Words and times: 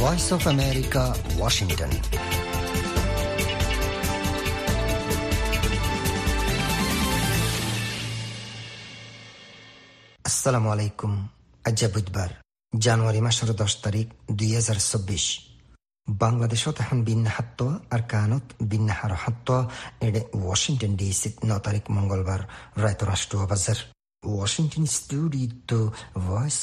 Voice 0.00 0.28
of 0.36 0.42
America 0.54 1.02
Washington 1.38 1.92
আসসালামু 10.24 10.68
আলাইকুম 10.74 11.12
আজ্জা 11.64 11.88
বুধবার, 11.94 12.30
জানুয়ারি 12.72 13.20
মাসের 13.26 13.50
দশ 13.62 13.72
তারিখ, 13.84 14.06
দুই 14.38 14.50
হাজার 14.56 14.78
চব্বিশ। 14.90 15.24
বাংলাদেশত 16.08 16.76
এখন 16.84 16.98
বিন্যাহাত্ত 17.08 17.60
আর 17.94 18.00
কানত 18.12 18.44
বিন্যাহার 18.72 19.12
হাত্ত 19.22 19.48
এডে 20.06 20.20
ওয়াশিংটন 20.40 20.92
ডিসিত 21.00 21.34
ন 21.48 21.50
তারিখ 21.66 21.84
মঙ্গলবার 21.96 22.40
রায়ত 22.82 23.00
রাষ্ট্র 23.10 23.36
বাজার 23.52 23.78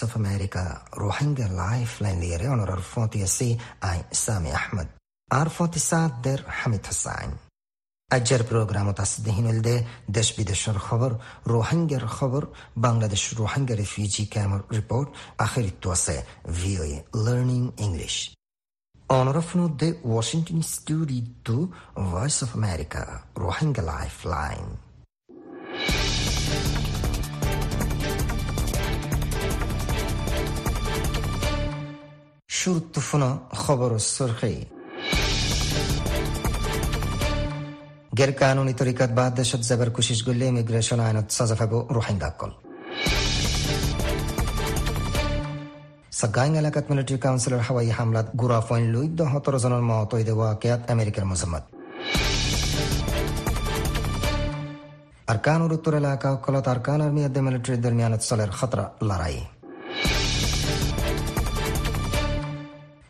of 0.03 0.11
America 0.15 0.63
Rohingya 0.97 1.47
life 1.53 1.89
line 2.01 2.17
লিয়ারে 2.19 2.47
অনরার 2.47 2.83
ফতি 2.93 3.19
আছে 3.23 3.47
আই 3.81 3.99
সামি 4.13 4.49
আহমদ 4.51 4.87
আর 5.31 5.47
ফতি 5.57 5.79
সাদের 5.79 6.39
হামিদ 6.47 6.85
হাসাইন 6.85 7.31
আজ্জার 8.11 8.43
প্রোগ্রাম 8.43 8.87
তাসদিহিনুলদে 8.93 9.75
দেশ 10.09 10.27
বিদেশের 10.37 10.77
খবর 10.79 11.11
রোহিঙ্গার 11.47 12.05
খবর 12.07 12.43
বাংলাদেশ 12.77 13.23
রোহিঙ্গা 13.33 13.75
রেফিউজি 13.75 14.23
ক্যাম্পের 14.25 14.63
রিপোর্ট 14.75 15.07
আখেরিত্ব 15.37 15.83
আছে 15.91 16.15
VOA 16.51 16.97
learning 17.15 17.63
English 17.77 18.15
অনরফনুদ্দে 19.09 19.89
Washington 20.03 20.59
studio 20.61 21.57
voice 22.03 22.37
of 22.43 22.49
America 22.55 23.01
Rohingya 23.37 23.83
lifeline 24.25 24.86
শুরুত্তফুনা 32.67 33.29
খবর 33.63 33.91
সরখে। 34.15 34.51
গের 38.17 38.31
কানুনি 38.39 38.73
তরিকাত 38.81 39.11
বাদ 39.19 39.31
দেশত 39.39 39.61
যাবার 39.69 39.89
কোশিশ 39.95 40.19
করলে 40.25 40.45
ইমিগ্রেশন 40.51 40.99
আইনত 41.05 41.27
সাজা 41.37 41.55
পাব 41.59 41.73
রোহিঙ্গা 41.95 42.29
কল। 42.39 42.51
সাগাইং 46.19 46.53
এলাকাত 46.61 46.85
মিলিটারি 46.91 47.19
কাউন্সিলের 47.25 47.61
হাওয়াই 47.67 47.89
হামলাত 47.97 48.27
গুড়া 48.41 48.59
ফইন 48.67 48.85
লুই 48.93 49.07
দহতর 49.19 49.55
জনের 49.63 49.83
মত 49.89 50.11
দেওয়া 50.29 50.49
কেয়াত 50.61 50.81
আমেরিকার 50.93 51.25
মজম্মত। 51.31 51.63
আরকানুর 55.31 55.71
উত্তর 55.77 55.93
এলাকা 56.01 56.29
কলত 56.45 56.65
আরকান 56.73 56.99
আর্মি 57.05 57.21
মিলিটারি 57.47 57.77
দরমিয়ানত 57.83 58.21
চলের 58.29 58.51
খতরা 58.57 58.85
লড়াই 59.09 59.37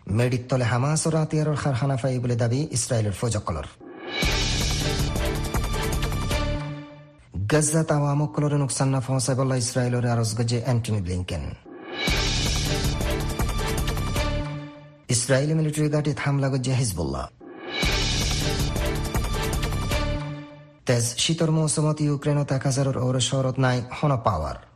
মেডিত 0.10 0.44
তলে 0.50 0.64
হামাস 0.64 1.08
ও 1.08 1.10
রাতিয়ারর 1.10 1.58
কারখানা 1.64 1.98
ফাই 1.98 2.20
বলে 2.20 2.36
দাবি 2.36 2.68
ইসরায়েলের 2.72 3.12
ফৌজকলর 3.12 3.68
গজ্জাত 7.52 7.92
আওয়ামকলরে 7.92 8.58
নুকসান 8.58 8.90
না 8.90 9.00
পৌঁছাইবল্লা 9.08 9.56
ইসরায়েলের 9.56 10.06
আরজ 10.08 10.32
গজে 10.38 10.62
অ্যান্টনি 10.64 11.02
ব্লিংকেন। 11.02 11.44
ইসরায়েলি 15.10 15.54
মিলিটারি 15.54 15.90
ঘাটিত 15.90 16.18
হামলা 16.26 16.50
গজে 16.50 16.74
হিজবুল্লাহ। 16.74 17.26
তেজ 20.86 21.06
শীতর 21.24 21.52
মৌসুমত 21.52 22.02
ইউক্রেনত 22.02 22.52
এক 22.52 22.64
হাজারের 22.66 22.98
ওর 22.98 23.20
শহরত 23.20 23.60
নাই 23.60 23.82
হন 23.98 24.12
পাওয়ার। 24.28 24.67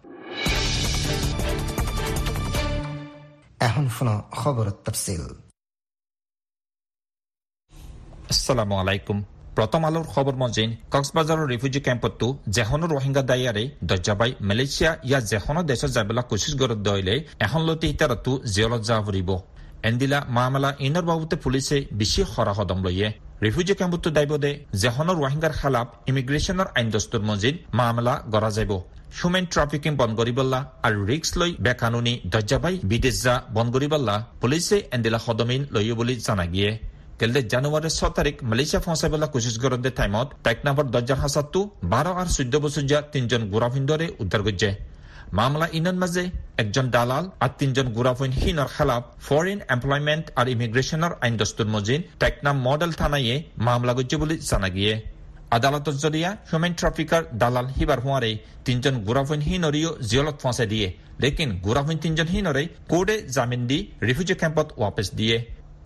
এখন 3.68 3.86
ফোন 3.96 4.10
খবর 4.40 4.66
তফসিল। 4.86 5.24
আসসালামু 8.32 8.76
আলাইকুম। 8.82 9.18
প্ৰথম 9.58 9.82
আলোৰ 9.90 10.06
খবৰ 10.14 10.36
মজিন 10.44 10.70
কক্সবাজাৰৰ 10.94 11.48
ৰিফিউজি 11.54 11.80
কেম্পতো 11.88 12.28
যেখনো 12.56 12.86
ৰোহিংগা 12.94 13.24
দায়াৰে 13.32 13.64
দৰ্জাবাই 13.90 14.32
মালয়েছিয়া 14.50 14.92
ইয়াৰ 15.08 15.24
যেখনো 15.32 15.62
দেশত 15.72 15.92
যাবলৈ 15.98 16.24
কোচিছ 16.32 16.54
গৰত 16.62 16.80
দইলে, 16.90 17.16
এখন 17.46 17.62
লতি 17.68 17.88
ইতাৰতো 17.94 18.32
জিয়লত 18.54 18.82
যা 18.90 18.98
ফুৰিব 19.06 19.30
এণ্ডিলা 19.90 20.20
মামলা 20.38 20.70
ইনৰ 20.88 21.06
বাবুতে 21.10 21.36
পুলিচে 21.44 21.78
বেছি 22.00 22.22
সৰা 22.34 22.54
সদম 22.60 22.80
লয়ে 22.86 23.08
ৰিফিউজি 23.46 23.74
কেম্পতো 23.80 24.08
দায়বদে 24.18 24.52
যেখনো 24.82 25.12
ৰোহিংগাৰ 25.22 25.54
খেলাপ 25.60 25.88
ইমিগ্ৰেশ্যনৰ 26.10 26.68
আইন 26.78 26.88
দস্তুৰ 26.96 27.24
মজিদ 27.30 27.56
মামলা 27.80 28.14
গৰা 28.34 28.50
যাব 28.58 28.72
হিউমেন 29.20 29.46
ট্ৰাফিকিং 29.54 29.94
বন্ধ 30.02 30.14
কৰিবল্লা 30.20 30.60
আৰু 30.88 31.00
ৰিক্স 31.12 31.32
লৈ 31.40 31.52
বেকানুনি 31.66 32.14
দৰ্জাবাই 32.34 32.76
বিদেশ 32.92 33.16
যা 33.26 33.34
বন্ধ 33.58 33.72
কৰিবল্লা 33.76 34.16
পুলিচে 34.42 34.78
এণ্ডিলা 34.96 35.20
সদমিন 35.26 35.62
লয়ে 35.76 35.94
বুলি 36.00 36.16
জানা 36.28 36.46
গিয়ে। 36.54 36.70
কেলদে 37.20 37.42
জানুৱাৰীৰ 37.54 37.94
ছ 37.98 38.02
তাৰিখ 38.18 38.36
মালয়েছিয়া 38.50 38.82
ফচাইবলৈ 38.86 39.28
কোচিছ 39.34 39.56
কৰতে 39.64 39.90
টাইমত 40.00 40.28
টাইক 40.46 40.60
নাম্বাৰ 40.68 40.88
দৰ্জাৰ 40.96 41.20
হাচাতটো 41.24 41.60
বাৰ 41.92 42.06
আৰু 42.22 42.32
চৈধ্য 42.38 42.56
বছৰীয়া 42.66 43.00
তিনজন 43.14 43.42
গুড়াফিন্দৰে 43.54 44.08
উদ্ধাৰ 44.24 44.42
কৰিছে। 44.48 44.70
মামলা 45.40 45.68
ইনৰ 45.80 45.98
মাজে 46.02 46.24
একজন 46.64 46.86
দালাল 46.96 47.26
আৰু 47.46 47.54
তিনজন 47.60 47.88
গুড়াফিন 47.96 48.32
হীনৰ 48.42 48.70
খেলাফ 48.76 49.04
ফৰেইন 49.28 49.60
এমপ্লয়মেণ্ট 49.76 50.26
আৰু 50.40 50.50
ইমিগ্ৰেশ্যনৰ 50.56 51.12
আইন 51.24 51.34
দস্তুৰ 51.42 51.68
মজিন 51.76 52.00
টেকনাম 52.22 52.56
মডেল 52.68 52.92
থানায়ে 53.00 53.36
মামলা 53.68 53.94
কৰিছে 53.98 54.16
বুলি 54.22 54.36
জানা 54.50 54.70
গিয়ে। 54.78 54.94
আদালতৰ 55.58 55.96
জৰিয়া 56.04 56.30
হিউমেন 56.50 56.74
ট্ৰাফিকাৰ 56.80 57.22
দালাল 57.42 57.68
হিবাৰ 57.78 58.00
হোৱাৰে 58.06 58.32
তিনজন 58.68 58.96
গুড়াফিন 59.08 59.42
হীনৰীও 59.48 59.90
জিয়লত 60.10 60.38
ফচাই 60.44 60.68
দিয়ে। 60.74 60.88
লেকিন 61.24 61.50
গুড়াফিন 61.66 61.98
তিনজন 62.04 62.28
হীনৰে 62.34 62.64
কোৰ্টে 62.92 63.16
জামিন 63.36 63.62
দি 63.70 63.80
ৰিফিউজি 64.08 64.36
কেম্পত 64.42 64.68
ৱাপছ 64.82 65.08
দিয়ে। 65.20 65.38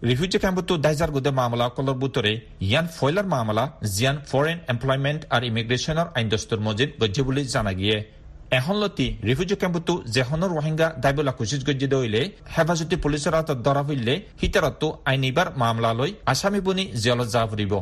রিফিউজি 0.10 0.38
ক্যাম্পতো 0.44 0.74
দাইজাৰ 0.86 1.12
গোদে 1.16 1.32
মামলা, 1.40 1.66
কলৰ 1.78 1.96
বুটৰে 2.02 2.34
ইয়ান 2.68 2.86
ফয়লাৰ 2.98 3.28
মামলা, 3.36 3.64
জিয়ান 3.96 4.18
ফৰেইন 4.30 4.58
এমপ্লয়মেণ্ট 4.74 5.22
আৰু 5.36 5.44
ইমিগ্ৰেশ্যনৰ 5.52 6.08
আইন 6.18 6.28
দস্তুৰ 6.34 6.60
মজিদ 6.68 6.90
গজ্জে 7.02 7.22
বুলি 7.28 7.44
জানা 7.54 7.74
গিয়ে। 7.80 7.98
এখন 8.58 8.76
লতি 8.82 9.08
রিফিউজি 9.28 9.56
ক্যাম্পতো 9.62 9.94
যেখনৰ 10.16 10.52
ৰোহিংগা 10.58 10.88
দাইবলা 11.04 11.32
কুচিত 11.40 11.62
গজ্জে 11.68 11.88
দইলে 11.96 12.22
হেফাজতি 12.56 12.96
পুলিচৰ 13.04 13.34
হাতত 13.38 13.58
ধৰা 13.68 13.84
পৰিলে 13.90 14.16
সিতাৰতো 14.40 14.88
আইনিবাৰ 15.10 15.48
মামলা 15.62 15.92
লৈ 16.00 16.12
আসামী 16.34 16.60
বুনি 16.66 16.84
জেলত 17.04 17.28
যা 17.36 17.42
ফুৰিব। 17.52 17.74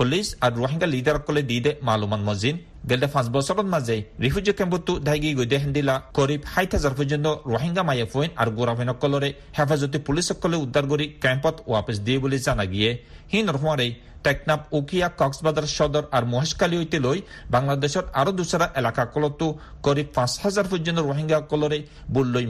পুলিচ 0.00 0.28
আৰু 0.40 0.56
ৰোহিংগা 0.58 0.86
লিডাৰসকলে 0.88 1.40
দি 1.48 1.56
দে 1.64 1.70
মালুমান 1.82 2.22
মজিন 2.26 2.60
গেলে 2.90 3.06
পাঁচ 3.14 3.26
বছৰৰ 3.32 3.66
মাজে 3.72 3.96
ৰিফিউজি 4.22 4.52
কেম্পতো 4.58 4.92
ধাইগি 5.06 5.30
গৈদে 5.38 5.56
হেন্দিলা 5.62 5.94
করিব 6.18 6.40
ষাঠ 6.52 6.70
হাজাৰ 6.76 6.94
পৰ্যন্ত 6.98 7.26
ৰোহিংগা 7.52 7.82
মায়াফইন 7.88 8.30
আৰু 8.40 8.50
গোৰাফিনসকলৰে 8.58 9.28
হেফাজতে 9.56 9.98
পুলিচসকলে 10.06 10.56
উদ্ধাৰ 10.64 10.88
কৰি 10.92 11.06
কেম্পত 11.24 11.54
ৱাপছ 11.66 11.96
দিয়ে 12.06 12.18
বুলি 12.18 12.38
জানা 12.46 12.64
গিয়ে 12.72 12.90
সি 13.28 13.38
নৰহুৱাৰে 13.42 13.86
টেকনাপ 14.24 14.60
উকিয়া 14.72 15.06
কক্সবাজার 15.20 15.66
সদর 15.76 16.04
আর 16.12 16.24
মহেশকালী 16.32 16.76
হইতে 16.78 16.98
লৈ 17.06 17.18
বাংলাদেশের 17.50 18.04
আরও 18.20 18.32
দুসরা 18.32 18.66
এলাকাকলতো 18.80 19.46
করিব 19.84 20.08
পাঁচ 20.16 20.32
হাজার 20.42 20.66
পর্যন্ত 20.72 20.98
রোহিঙ্গাসকলরে 21.02 21.78
বুল 22.14 22.26
লৈ 22.34 22.44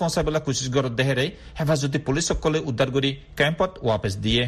পৌঁছাবলৈ 0.00 0.40
কোচিছ 0.46 0.66
গড়ত 0.74 0.92
দেহেৰে 0.98 1.24
হেফাজতে 1.58 1.98
পুলিচসকলে 2.06 2.58
উদ্ধাৰ 2.70 2.90
কৰি 2.96 3.10
কেম্পত 3.38 3.70
ৱাপছ 3.86 4.14
দিয়ে 4.26 4.44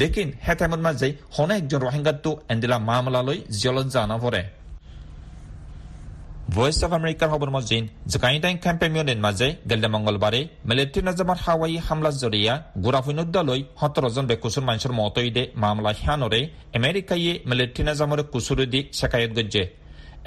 লেকিন 0.00 0.28
হে 0.44 0.52
টাইমত 0.58 0.80
মাজে 0.86 1.08
হনে 1.34 1.54
একজন 1.60 1.80
ৰোহিংগাটো 1.86 2.30
এণ্ডিলা 2.52 2.78
মামলালৈ 2.88 3.38
জিয়লত 3.58 3.86
জানা 3.94 4.16
পৰে 4.24 4.42
ভয়েস 6.54 6.78
অফ 6.84 6.92
আমেৰিকাৰ 6.98 7.28
খবৰ 7.32 7.50
মজিন 7.56 7.82
জকাইটাইন 8.12 8.56
কেম্পেমিয়নের 8.64 9.18
মাজে 9.26 9.48
গেলে 9.70 9.88
মঙ্গলবাৰে 9.94 10.40
মিলিটাৰী 10.68 11.00
নাজামাৰ 11.08 11.38
হাৱাই 11.44 11.76
হামলাৰ 11.86 12.14
জৰিয়া 12.22 12.54
গুৰাফিনুদ্দালৈ 12.84 13.60
সতৰজন 13.80 14.24
বেকুচুৰ 14.30 14.64
মানুষের 14.68 14.92
মতইদে 15.00 15.42
মামলা 15.62 15.90
হিয়ানরে 16.00 16.40
আমেরিকাইয়ে 16.78 17.32
মিলিটাৰী 17.50 17.82
নাজামরে 17.88 18.22
কুচুরি 18.32 18.66
দি 18.72 18.80
শেকায়ত 18.98 19.32
গজ্জে। 19.38 19.64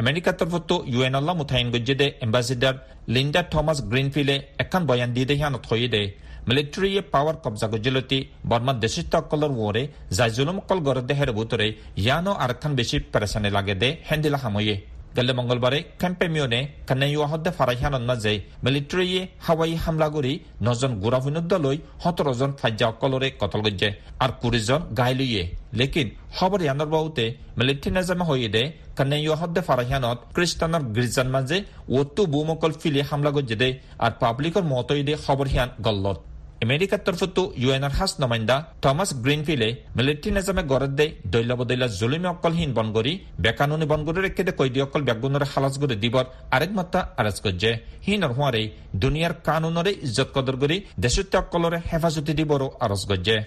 আমেরিকার 0.01 0.35
তরফতো 0.39 0.75
ইউ 0.91 0.99
এন 1.07 1.15
আল্লাহ 1.19 1.35
মুথাইন 1.41 1.67
গজ্জে 1.73 1.95
দে 2.01 2.07
এম্বাসিডার 2.25 2.73
লিন্ডা 3.13 3.41
থমাস 3.51 3.79
গ্রিনফিলে 3.91 4.35
এখন 4.63 4.81
বয়ান 4.89 5.09
দি 5.15 5.21
দে 5.29 5.33
হিয়ানত 5.39 5.63
হয়ে 5.69 5.87
দে। 5.93 6.03
কব্জা 7.43 7.67
গজ্জলতি 7.73 8.19
বৰ্মাৰ 8.49 8.77
দেশিত্বসকলৰ 8.79 9.51
ওৰে 9.59 9.83
যাই 10.17 10.29
জুলুমকল 10.37 10.79
গড় 10.87 11.01
দেহেৰ 11.09 11.31
বুটৰে 11.37 11.67
ইয়ানো 11.97 12.31
আৰক্ষণ 12.43 12.71
বেছি 12.79 12.95
পেৰেচানি 13.11 13.49
লাগে 13.57 13.75
দে 13.81 13.89
হেন্দিলা 14.07 14.39
সাময়ে 14.43 14.75
গেলে 15.17 15.31
মঙ্গলবারে 15.33 15.79
ক্যাম্পেমিয়নে 16.01 16.59
কান্নাইয়াহদ্দে 16.87 17.51
ফারাইহানন 17.57 18.03
মাঝে 18.09 18.33
মিলিটারিয়ে 18.65 19.21
হাওয়াই 19.45 19.73
হামলা 19.83 20.07
করি 20.15 20.33
নজন 20.61 20.91
গুড়াফিনুদ্দ 21.03 21.51
লৈ 21.65 21.77
সতেরোজন 22.03 22.51
ফাজ্জা 22.59 22.85
অকলরে 22.91 23.27
কতল 23.41 23.61
গজ্জে 23.65 23.89
আর 24.23 24.31
কুড়িজন 24.41 24.81
গাই 24.99 25.13
লইয়ে 25.19 25.43
লেকিন 25.79 26.07
খবর 26.37 26.59
ইয়ানোর 26.63 26.89
বাউতে 26.93 27.25
মিলিটারি 27.59 27.89
নাজামে 27.97 28.25
হয়ে 28.29 28.49
দে 28.55 28.63
কান্নাইয়াহদ্দে 28.97 29.61
ফারাইহানত 29.67 30.17
খ্রিস্টানের 30.35 30.83
গির্জার 30.95 31.29
মাঝে 31.35 31.57
ওত্তু 31.97 32.21
বুমকল 32.33 32.71
ফিলে 32.81 33.01
হামলা 33.09 33.31
গজ্জে 33.35 33.57
দে 33.61 33.69
আর 33.99 34.11
পাবলিকর 34.21 34.65
মতই 34.73 35.03
দে 35.07 35.13
খবর 35.25 35.45
হিয়ান 35.47 35.71
গল্লত 35.87 36.19
আমেরিকার 36.61 36.99
এন 37.03 37.15
ইউএনআর 37.61 37.93
হাস 37.99 38.11
নমাইন্দা 38.21 38.55
থমাস 38.83 39.09
গ্রিনফিলে 39.23 39.69
মিলিটারি 39.97 40.29
নিজামে 40.37 40.63
গড়ত 40.71 40.91
দে 40.99 41.05
দৈল্য 41.33 41.51
বদৈলা 41.59 41.87
জুলুমি 41.99 42.27
অকলহীন 42.33 42.71
বনগরি 42.77 43.13
বেকানুনি 43.43 43.85
বনগরির 43.91 44.29
একেদে 44.29 44.51
কৈদি 44.59 44.79
অকল 44.81 45.01
ব্যাগুণরে 45.07 45.47
খালাচ 45.53 45.75
করে 45.81 45.95
দিবর 46.03 46.25
আরেক 46.55 46.71
মাত্রা 46.77 46.99
আরেজ 47.19 47.37
গজ্জে 47.45 47.71
হিনর 48.05 48.31
হুয়ারে 48.37 48.63
দুনিয়ার 49.03 49.33
কানুনরে 49.47 49.91
ইজ্জত 50.05 50.29
কদর 50.35 50.55
কৰি 50.61 50.77
দেশত্য 51.03 51.33
অকলরে 51.41 51.77
হেফাজতি 51.89 52.33
দিবরও 52.39 52.67
আরজ 52.85 53.01
গজ্জে 53.09 53.37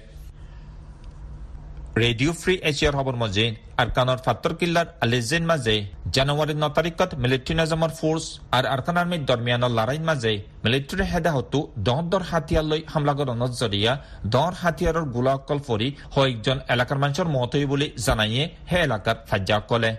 ৰেডিঅ' 2.02 2.38
ফ্ৰী 2.43 2.55
এছিয়াৰ 2.70 2.94
খবৰ 2.99 3.17
মজে 3.23 3.44
আৰকানৰ 3.82 4.19
ফাত্তৰ 4.25 4.52
কিল্লাৰ 4.61 4.87
আলিজেন 5.05 5.44
মাজে, 5.50 5.75
জানুৱাৰীৰ 6.17 6.58
ন 6.62 6.67
তাৰিখত 6.76 7.11
মিলিটাৰী 7.25 7.55
নাজামৰ 7.61 7.91
ফৰ্চ 7.99 8.25
আৰু 8.56 8.67
আৰকান 8.75 8.96
আৰ্মীৰ 9.02 9.23
দৰমিয়ানৰ 9.29 9.73
লৰাইৰ 9.79 10.02
মাজে 10.08 10.32
মিলিটাৰী 10.64 11.05
হেদাহতো 11.12 11.61
দহ 11.87 11.99
দৰ 12.12 12.23
হাতিয়াৰ 12.31 12.64
লৈ 12.70 12.81
হামলাগৰণৰ 12.93 13.52
জৰিয়া 13.61 13.93
দহ 14.35 14.50
হাতিয়াৰৰ 14.62 15.06
গোলাসকল 15.14 15.58
ফৰি 15.67 15.88
কয়েকজন 16.14 16.58
এলেকাৰ 16.75 16.99
মানুহৰ 17.05 17.29
মত 17.37 17.52
হৈ 17.58 17.64
বুলি 17.73 17.87
জানায়ে 18.06 18.43
সেই 18.70 18.82
এলেকাৰ 18.87 19.17
ফাজ্যাসকলে 19.31 19.90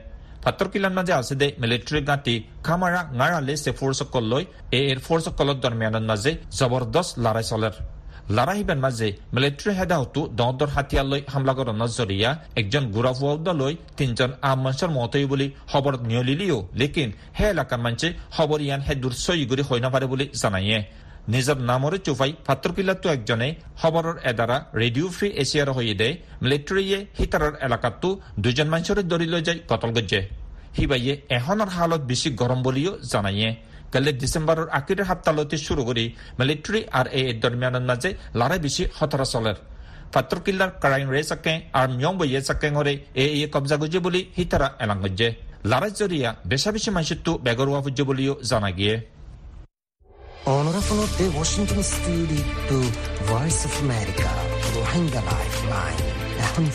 ফাত্তৰ 0.44 0.68
কিলাৰ 0.74 0.94
মাজে 1.00 1.13
আছে 1.21 1.36
দে 1.41 1.48
মিলিটাৰী 1.62 2.00
গাঁতি 2.09 2.36
খামাৰা 2.65 3.01
নাৰালে 3.19 3.53
চে 3.63 3.71
ফৰ্চসকল 3.80 4.24
লৈ 4.31 4.44
এই 4.77 4.83
এয়াৰ 4.91 5.59
দৰমিয়ানৰ 5.63 6.06
মাজে 6.12 6.31
জবৰদস্ত 6.59 7.13
লৰাই 7.25 7.45
চলাৰ। 7.51 7.75
লাৰাহিবেন 8.27 8.80
মাজে 8.80 9.07
হেদাহতো 9.72 10.22
দহদৰ 10.39 10.69
হাতিয়াৰলৈ 10.75 11.22
হামলা 11.33 11.54
কৰাৰ 11.57 11.75
নজৰীয়া 11.81 12.30
একজন 12.62 12.83
গুৰাফুৱাউদালৈ 12.95 13.74
তিনজন 13.98 14.31
আম 14.42 14.60
মানুহৰ 14.66 14.89
মতই 14.98 15.25
বুলি 15.31 15.48
খবৰত 15.72 16.01
নিয়লিলিও 16.10 16.57
লেকিন 16.81 17.10
সেই 17.38 17.50
এলেকাৰ 17.54 17.80
মানুহে 17.86 18.10
খবৰ 18.36 18.60
ইয়ান 18.62 18.81
হে 18.88 18.94
দুৰ্চয়ী 19.04 19.44
কৰি 19.51 19.63
হৈ 19.69 19.80
নাপাৰে 19.86 20.07
বুলি 20.12 20.25
জনায়ে 20.42 20.77
নিজৰ 21.33 21.57
নামৰে 21.69 21.98
চুফাই 22.07 22.31
ফাত্ৰকিল্লাতো 22.48 23.07
একজনে 23.16 23.48
খবৰৰ 23.81 24.16
এদাৰা 24.31 24.57
ৰেডিঅ' 24.81 25.13
ফ্ৰী 25.16 25.27
এছিয়াৰ 25.42 25.69
হৈ 25.75 25.94
দে 26.01 26.10
মিলিটাৰীয়ে 26.44 26.98
সীতাৰৰ 27.18 27.54
এলেকাতো 27.66 28.10
দুজন 28.44 28.68
মানুহৰে 28.74 29.04
দৰি 29.12 29.27
লৈ 29.33 29.42
যায় 29.48 29.60
কটল 29.69 29.92
গজ্জে 29.98 30.22
সিবাইয়ে 30.75 31.13
এখনৰ 31.38 31.69
হালত 31.75 32.01
বেছি 32.10 32.30
গৰম 32.42 32.60
বুলিও 32.66 32.92
জনায়ে 33.12 33.50
কাইলৈ 33.95 34.13
ডিচেম্বৰৰ 34.21 34.68
আখিৰ 34.80 35.00
সপ্তাহলৈকে 35.09 35.57
শুরু 35.68 35.81
কৰি 35.89 36.06
মিলিটারি 36.39 36.81
আৰু 37.00 37.09
এ 37.19 37.21
দৰমিয়ানৰ 37.44 37.83
মাজে 37.89 38.09
লাৰাই 38.39 38.59
বেছি 38.65 38.83
হতৰা 38.97 39.25
চলের 39.33 39.57
পাত্র 40.13 40.36
কিল্লার 40.45 40.71
কাৰাইং 40.83 41.07
রে 41.15 41.21
চাকে 41.30 41.53
আৰু 41.80 41.92
মিয়ং 42.00 42.13
বৈয়ে 42.19 42.39
চাকেঙৰে 42.47 42.94
এ 43.24 43.25
এ 43.39 43.47
কব্জা 43.53 43.77
গুজে 43.81 44.00
বুলি 44.06 44.21
হিতারা 44.38 44.68
এলাং 44.83 44.97
গজ্জে। 45.03 45.30
লাৰাই 45.71 45.92
জরিয়া 46.00 46.30
বেচা 46.50 46.69
বেছি 46.75 46.89
মাইচিতটো 46.95 47.31
বেগৰুৱা 47.45 47.80
খুজে 47.86 48.03
বুলিও 48.09 48.33
জনা 48.50 48.69
গিয়ে। 48.77 48.95
অনৰাফলত 50.56 51.12
দে 51.18 51.25
ৱাশ্বিংটন 51.38 51.80
অফ 51.81 51.89
লাইফ 55.30 55.56
লাইন 55.71 55.98
এখন 56.45 56.65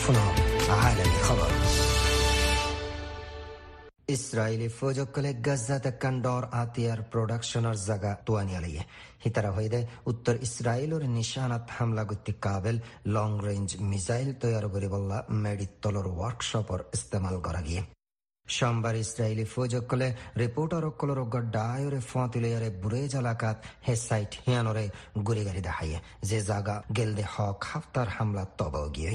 ইসরায়েলি 4.17 4.67
ফৌজকলে 4.67 5.33
গাজাত 5.47 5.85
কান্ডর 5.99 6.43
আতিয়ার 6.61 6.99
প্রোডাকশনের 7.11 7.77
জায়গা 7.87 8.11
তুয়ানিয়ালিয়ে 8.25 8.81
হিতারা 9.25 9.51
হইদে 9.51 9.87
উত্তর 10.05 10.35
ইসরায়েলের 10.41 11.03
নিশানাত 11.09 11.65
হামলা 11.77 12.03
গতি 12.03 12.33
কাবেল 12.41 12.77
লং 13.05 13.29
রেঞ্জ 13.45 13.69
মিসাইল 13.91 14.29
তৈয়ার 14.41 14.65
করি 14.69 14.87
বললা 14.87 15.17
মেডিতলর 15.43 16.07
ওয়ার্কশপর 16.07 16.79
ইস্তেমাল 16.93 17.35
করা 17.39 17.61
গিয়ে। 17.61 17.83
সোমবার 18.47 18.95
ইসরায়েলি 18.95 19.45
ফৌজকলে 19.45 20.07
রিপোর্টার 20.37 20.83
অকলর 20.85 21.19
গড্ডায়রে 21.23 21.99
ফতিলিয়ারে 22.13 22.69
বুরেজ 22.81 23.13
এলাকাত 23.15 23.57
হে 23.87 23.95
সাইট 23.95 24.31
হিয়ানরে 24.47 24.85
গুড়িগাড়ি 25.27 25.61
দেখাইয়ে। 25.61 25.99
যে 26.23 26.39
জায়গা 26.41 26.75
গেলদে 26.97 27.23
হক 27.33 27.59
হাফতার 27.63 28.07
হামলা 28.07 28.43
তব 28.57 28.75
গিয়ে। 28.95 29.13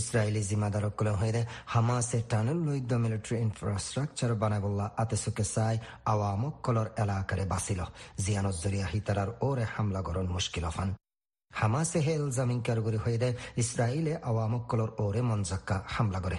ইসরায়েলি 0.00 0.42
জিম্মাদারকলে 0.50 1.12
হইরে 1.20 1.42
হামাসে 1.74 2.18
টানেল 2.30 2.58
লইদ্য 2.68 2.92
মিলিটারি 3.04 3.36
ইনফ্রাস্ট্রাকচার 3.46 4.30
আতে 4.32 4.86
আতেসুকে 5.02 5.44
সাই 5.54 5.76
আওয়ামক 6.12 6.54
কলর 6.64 6.88
এলাকারে 7.02 7.44
বাসিল। 7.52 7.80
জিয়ানত 8.24 8.56
জরিয়া 8.62 8.86
হিতারার 8.92 9.30
ওরে 9.46 9.64
হামলা 9.74 10.00
গরণ 10.08 10.26
মুশকিল 10.36 10.64
ফান 10.76 10.88
হামাসে 11.52 11.98
হেল 12.06 12.24
জামিন 12.36 12.58
কারগরি 12.66 12.98
হইরে 13.04 13.28
ইসরায়েলে 13.62 14.14
আওয়ামক 14.30 14.62
কলর 14.70 14.90
ওরে 15.04 15.20
মনজাক্কা 15.28 15.76
হামলা 15.94 16.20
করে। 16.24 16.38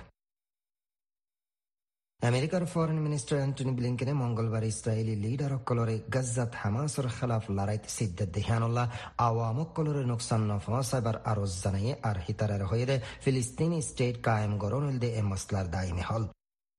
আমেরিকার 2.22 2.64
ফরেন 2.74 3.00
মিনিস্টার 3.00 3.36
অ্যান্টনি 3.40 3.74
ব্লিংকেনে 3.78 4.14
মঙ্গলবার 4.14 4.64
ইসরায়েলি 4.66 5.16
লিডার 5.16 5.52
অকলরে 5.54 5.96
গজ্জাত 6.16 6.52
হামাসর 6.62 7.08
খেলাফ 7.10 7.44
লড়াইত 7.50 7.86
সিদ্ধাত 7.98 8.30
দেহানুল্লাহ 8.36 8.88
আওয়াম 9.20 9.58
অকলরে 9.64 10.04
নোকসান 10.12 10.42
নফসাইবার 10.50 11.18
আরজ 11.32 11.52
জানাইয়ে 11.64 11.94
আর 12.04 12.18
হিতারের 12.26 12.64
হইরে 12.64 12.96
ফিলিস্তিনি 13.24 13.80
স্টেট 13.82 14.16
কায়েম 14.24 14.52
গরণ 14.58 14.84
দে 15.02 15.10
এ 15.12 15.22
মসলার 15.24 15.68
দায়মে 15.74 16.04
হল 16.10 16.24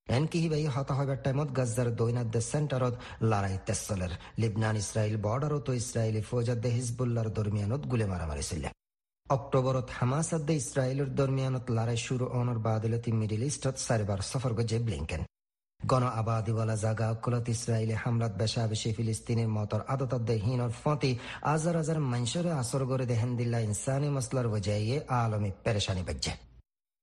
এনকি 0.07 0.39
হিবাই 0.43 0.67
হতা 0.75 0.95
হইবার 0.99 1.19
টাইমত 1.25 1.49
গাজ্জার 1.59 1.89
দৈনাদ 1.99 2.35
সেন্টারত 2.51 2.95
লড়াই 3.31 3.57
তেসলের 3.67 4.13
লিবনান 4.41 4.77
ইসরায়েল 4.83 5.17
বর্ডারত 5.27 5.69
ইসরায়েলি 5.83 6.23
ফৌজাদ 6.31 6.59
দে 6.65 6.71
হিজবুল্লার 6.77 7.29
দরমিয়ানত 7.37 7.83
গুলে 7.91 8.07
মারামারি 8.13 8.45
ছিল 8.51 8.65
অক্টোবরত 9.37 9.89
হামাস 9.99 10.29
আদে 10.37 10.55
ইসরায়েলের 10.63 11.09
দরমিয়ানত 11.19 11.67
লড়াই 11.77 12.01
শুরু 12.07 12.25
অনর 12.41 12.59
বাদলতি 12.67 13.11
মিডিল 13.21 13.43
ইস্টত 13.51 13.77
সারিবার 13.87 14.21
সফর 14.31 14.53
গজে 14.59 14.79
ব্লিংকেন। 14.87 15.23
গণ 15.81 16.05
আবাদিওয়ালা 16.21 16.77
জাগা 16.85 17.07
অকলত 17.15 17.47
ইসরায়েলে 17.57 17.97
হামলাত 18.03 18.33
বেশা 18.43 18.63
বেশি 18.67 18.91
ফিলিস্তিনের 18.97 19.51
মতর 19.57 19.81
আদত 19.95 20.13
দেহীনর 20.29 20.73
ফতি 20.83 21.13
আজার 21.55 21.77
আজার 21.77 21.99
মানুষরে 22.13 22.51
আসর 22.53 22.83
গরে 22.91 23.07
দেহেন 23.07 23.31
দিল্লা 23.39 23.59
ইনসানি 23.61 24.09
মসলার 24.17 24.47
বজাইয়ে 24.49 24.97
আলমী 25.21 25.51
পেরেশানি 25.65 26.03
বাজ্যে। 26.09 26.33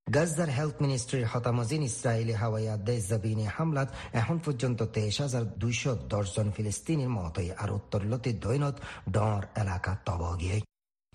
গাজদার 0.06 0.50
হেলথ 0.56 0.76
মিনিস্ট্রির 0.84 1.24
হতামজিন 1.32 1.82
ইসরায়েলি 1.90 2.34
হাওয়াই 2.42 2.66
আদেশ 2.76 3.00
জবিনে 3.10 3.46
হামলাত 3.56 3.88
এখন 4.20 4.36
পর্যন্ত 4.44 4.80
তেইশ 4.94 5.16
হাজার 5.20 5.44
দুইশো 5.62 5.92
দশ 6.12 6.26
জন 6.36 6.48
ফিলিস্তিনের 6.56 7.10
মতই 7.18 7.48
আর 7.62 7.68
উত্তর 7.78 8.00
লতি 8.10 8.32
দৈনত 8.44 8.76
ডর 9.14 9.42
এলাকা 9.62 9.92
তব 10.06 10.22
গিয়ে 10.40 10.58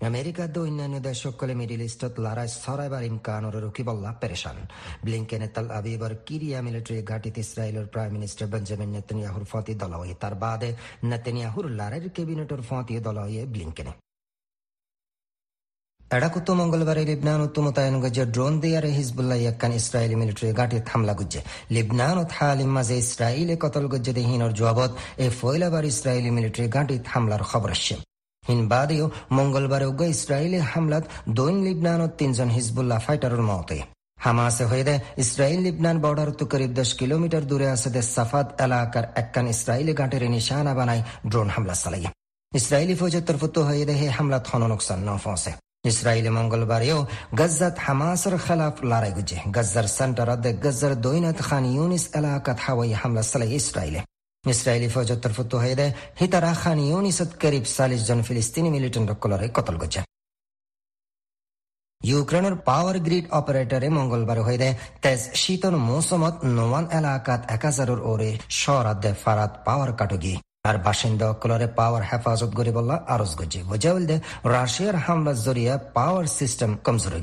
আমেরিকাত 0.07 0.55
অন্যান্য 0.59 0.95
দেশ 0.99 1.17
সকলে 1.23 1.53
মিডিল 1.53 1.81
ইস্টত 1.81 2.13
লড়াই 2.25 2.49
সরাইবার 2.55 3.03
ইমকানর 3.03 3.55
রুকিবল্লা 3.63 4.11
পেরেশান 4.21 4.57
ব্লিংকেনে 5.05 5.47
তাল 5.55 5.67
আবিবার 5.79 6.13
কিরিয়া 6.27 6.59
মিলিটারি 6.61 7.01
ঘাটিত 7.11 7.35
ইসরায়েলের 7.37 7.87
প্রাইম 7.93 8.11
মিনিস্টার 8.17 8.45
বেঞ্জামিন 8.47 8.89
নেতনিয়াহুর 8.95 9.45
ফতি 9.51 9.73
দলয়ে 9.75 10.15
তার 10.21 10.35
বাদে 10.35 10.69
নেতনিয়াহুর 11.03 11.65
লড়াইয়ের 11.71 12.05
ক্যাবিনেটর 12.15 12.61
ফতি 12.69 12.93
দলয়ে 13.07 13.41
ব্লিংকেনে 13.53 13.93
ಎಡಕುತ್ತು 16.11 16.51
ಮಂಗಳವಾರ 16.59 16.99
ಲಿಬ್ನಾನ್ 17.09 17.41
ಉತ್ತು 17.45 17.59
ಮುತಾಯನ 17.65 17.97
ಗಜ್ಜೆ 18.03 18.23
ಡ್ರೋನ್ 18.35 18.57
ದಿಯಾರೆ 18.63 18.89
ಹಿಜ್ಬುಲ್ಲಾ 18.97 19.35
ಯಕ್ಕನ್ 19.45 19.75
ಇಸ್ರಾಯೇಲಿ 19.79 20.17
ಮಿಲಿಟರಿ 20.21 20.51
ಗಾಟಿ 20.59 20.77
হামলা 20.91 21.13
গুজ্জে 21.19 21.41
লিবনান 21.75 22.17
ও 22.21 22.23
হালিম 22.37 22.69
মাঝে 22.77 22.95
ইসরায়েলে 23.03 23.55
কতল 23.63 23.85
গজ্জে 23.93 24.13
দেহিনর 24.19 24.51
জবাবত 24.59 24.91
এ 25.23 25.27
ফয়লাবার 25.39 25.85
ইসরায়েলি 25.93 26.31
মিলিটারি 26.37 26.67
গাটি 26.75 26.95
হামলার 27.13 27.43
খবর 27.51 27.71
আসছে 27.75 27.95
হিন 28.48 28.60
বাদেও 28.72 29.06
মঙ্গলবারে 29.38 29.86
উগ্র 29.90 30.04
ইসরায়েলি 30.16 30.58
হামলাত 30.72 31.04
দৈন 31.38 31.56
লিবনান 31.66 32.00
ও 32.04 32.08
তিনজন 32.18 32.48
হিজবুল্লাহ 32.56 32.98
ফাইটারের 33.06 33.42
মতে 33.50 33.78
হামাসে 34.24 34.64
হয়ে 34.70 34.84
দেয় 34.88 35.00
ইসরায়েল 35.24 35.60
লিবনান 35.66 35.96
বর্ডার 36.04 36.30
তো 36.38 36.44
করিব 36.52 36.70
দশ 36.78 36.90
কিলোমিটার 37.00 37.44
দূরে 37.50 37.66
আছে 37.74 37.88
দে 37.94 38.02
সাফাত 38.14 38.48
এলাকার 38.64 39.04
একখান 39.20 39.46
ইসরায়েলি 39.54 39.92
গাঁটের 40.00 40.22
নিশানা 40.34 40.72
বানায় 40.78 41.02
ড্রোন 41.30 41.48
হামলা 41.54 41.74
চালাইয়া 41.82 42.10
ইসরায়েলি 42.52 42.94
ফৌজের 43.00 43.24
তরফত 43.28 43.56
হয়ে 43.68 43.84
দেয় 43.88 44.10
হামলাত 44.16 44.44
হন 44.50 44.62
নোকসান 44.72 45.00
ন 45.08 45.10
ফসে। 45.24 45.52
ইসরায়েলি 45.92 46.30
মঙ্গলবারেও 46.38 46.98
গজ্জাত 47.40 47.76
হামাসের 47.84 48.34
খেলাফ 48.44 48.76
লড়াই 48.90 49.12
গুজে। 49.16 49.38
গজ্জার 49.56 49.86
সেন্টার 49.96 50.28
গজ্জার 50.64 50.92
দৈনাত 51.04 51.38
খান 51.48 51.64
ইউনিস 51.74 52.04
এলাকাত 52.18 52.58
হাওয়াই 52.64 52.92
হামলা 53.00 53.22
চালাই 53.30 53.50
ইসরায়েলে। 53.60 54.00
ইসরায়েলি 54.44 54.88
তরফত 55.22 55.52
হয়ে 55.54 55.86
হিতারা 56.20 56.52
খান 56.54 56.78
ইউনিসত 56.82 57.30
করিব 57.42 57.64
চাল্লিশ 57.76 58.00
জন 58.08 58.20
ফিলিস্তিনি 58.22 58.68
মিলিটেন্ট 58.70 59.08
কলরে 59.14 59.46
কতল 59.48 59.76
গজে 59.76 60.02
ইউক্রেনের 62.00 62.54
পাওয়ার 62.64 62.96
গ্রিড 62.98 63.26
অপারেটরে 63.30 63.88
মঙ্গলবার 63.88 64.38
হয়ে 64.38 64.70
তেজ 65.02 65.20
শীতল 65.34 65.74
মৌসুমত 65.88 66.34
নোয়ান 66.56 66.84
এলাকাত 66.90 67.40
এক 67.48 67.62
হাজারের 67.64 68.00
ওরে 68.02 68.30
সরাদ 68.52 69.04
ফারাত 69.24 69.52
পাওয়ার 69.64 69.90
কাটগি 69.92 70.34
আর 70.68 70.76
বাসিন্দা 70.78 71.26
অকলরে 71.28 71.66
পাওয়ার 71.78 72.02
হেফাজত 72.02 72.50
করে 72.54 72.70
বললা 72.72 72.96
আরজ 73.08 73.32
গজে 73.36 73.60
বোঝাউল 73.62 74.04
দে 74.06 74.16
রাশিয়ার 74.48 74.96
হামলা 74.96 75.32
জরিয়া 75.44 75.74
পাওয়ার 75.94 76.26
সিস্টেম 76.38 76.70
কমজোর 76.76 77.14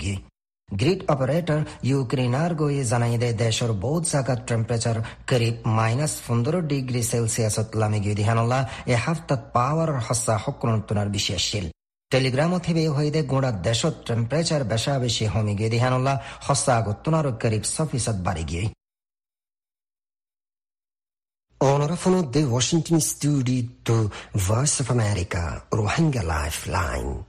গ্রিড 0.80 1.02
অপারেটর 1.14 1.60
ইউক্রেনার 1.90 2.52
গয়ে 2.62 2.82
জানাই 2.92 3.16
দেয় 3.22 3.36
দেশের 3.44 3.72
বহুত 3.84 4.04
জায়গাত 4.14 4.40
টেম্পারেচার 4.50 4.98
করিব 5.30 5.56
মাইনাস 5.78 6.14
পনেরো 6.26 6.60
ডিগ্রি 6.72 7.02
সেলসিয়াসত 7.12 7.68
লামি 7.80 8.00
গিয়ে 8.04 8.18
দিহানল্লা 8.20 8.60
এ 8.94 8.96
হাফতাত 9.06 9.42
পাওয়ার 9.56 9.90
হসা 10.08 10.36
হকরন্তনার 10.44 11.10
বিশেষ 11.16 11.42
শিল 11.50 11.66
টেলিগ্রামত 12.12 12.64
হিবে 12.70 12.84
হইদে 12.98 13.22
গোড়া 13.32 13.52
দেশত 13.68 13.96
টেম্পারেচার 14.08 14.62
বেশা 14.72 14.94
বেশি 15.06 15.26
হমি 15.34 15.54
গিয়ে 15.60 15.72
দিহানল্লা 15.76 16.14
হসা 16.48 16.72
আগতনার 16.80 17.28
করিব 17.42 17.64
ছ 17.74 17.76
ফিসদ 17.92 18.20
বাড়ি 18.28 18.46
গিয়ে 18.52 18.66
Onorafono 21.62 22.24
de 22.24 22.46
Washington 22.46 23.02
studio 23.02 23.68
to 23.84 24.10
Voice 24.34 24.80
of 24.80 24.92
America, 24.92 25.62
Rohingya 25.70 26.24
Lifeline. 26.24 27.29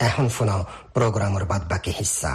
এখন 0.00 0.26
শোনাও 0.28 0.60
প্রোগ্রামের 0.94 1.44
বাদ 1.44 1.62
বাকি 1.70 1.90
হিস্সা 1.90 2.32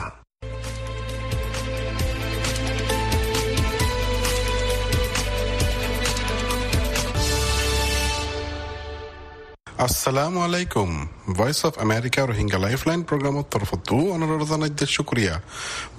assalamu 9.87 10.37
alaikum. 10.47 10.89
Voice 11.37 11.59
of 11.67 11.73
America 11.85 12.21
Rohingya 12.31 12.57
lifeline 12.65 13.01
প্রোগ্রামত 13.09 13.45
তরফতো 13.53 13.95
অনুরোধ 14.15 14.41
জানাইতে 14.51 14.85
শুক্রিয়া। 14.95 15.35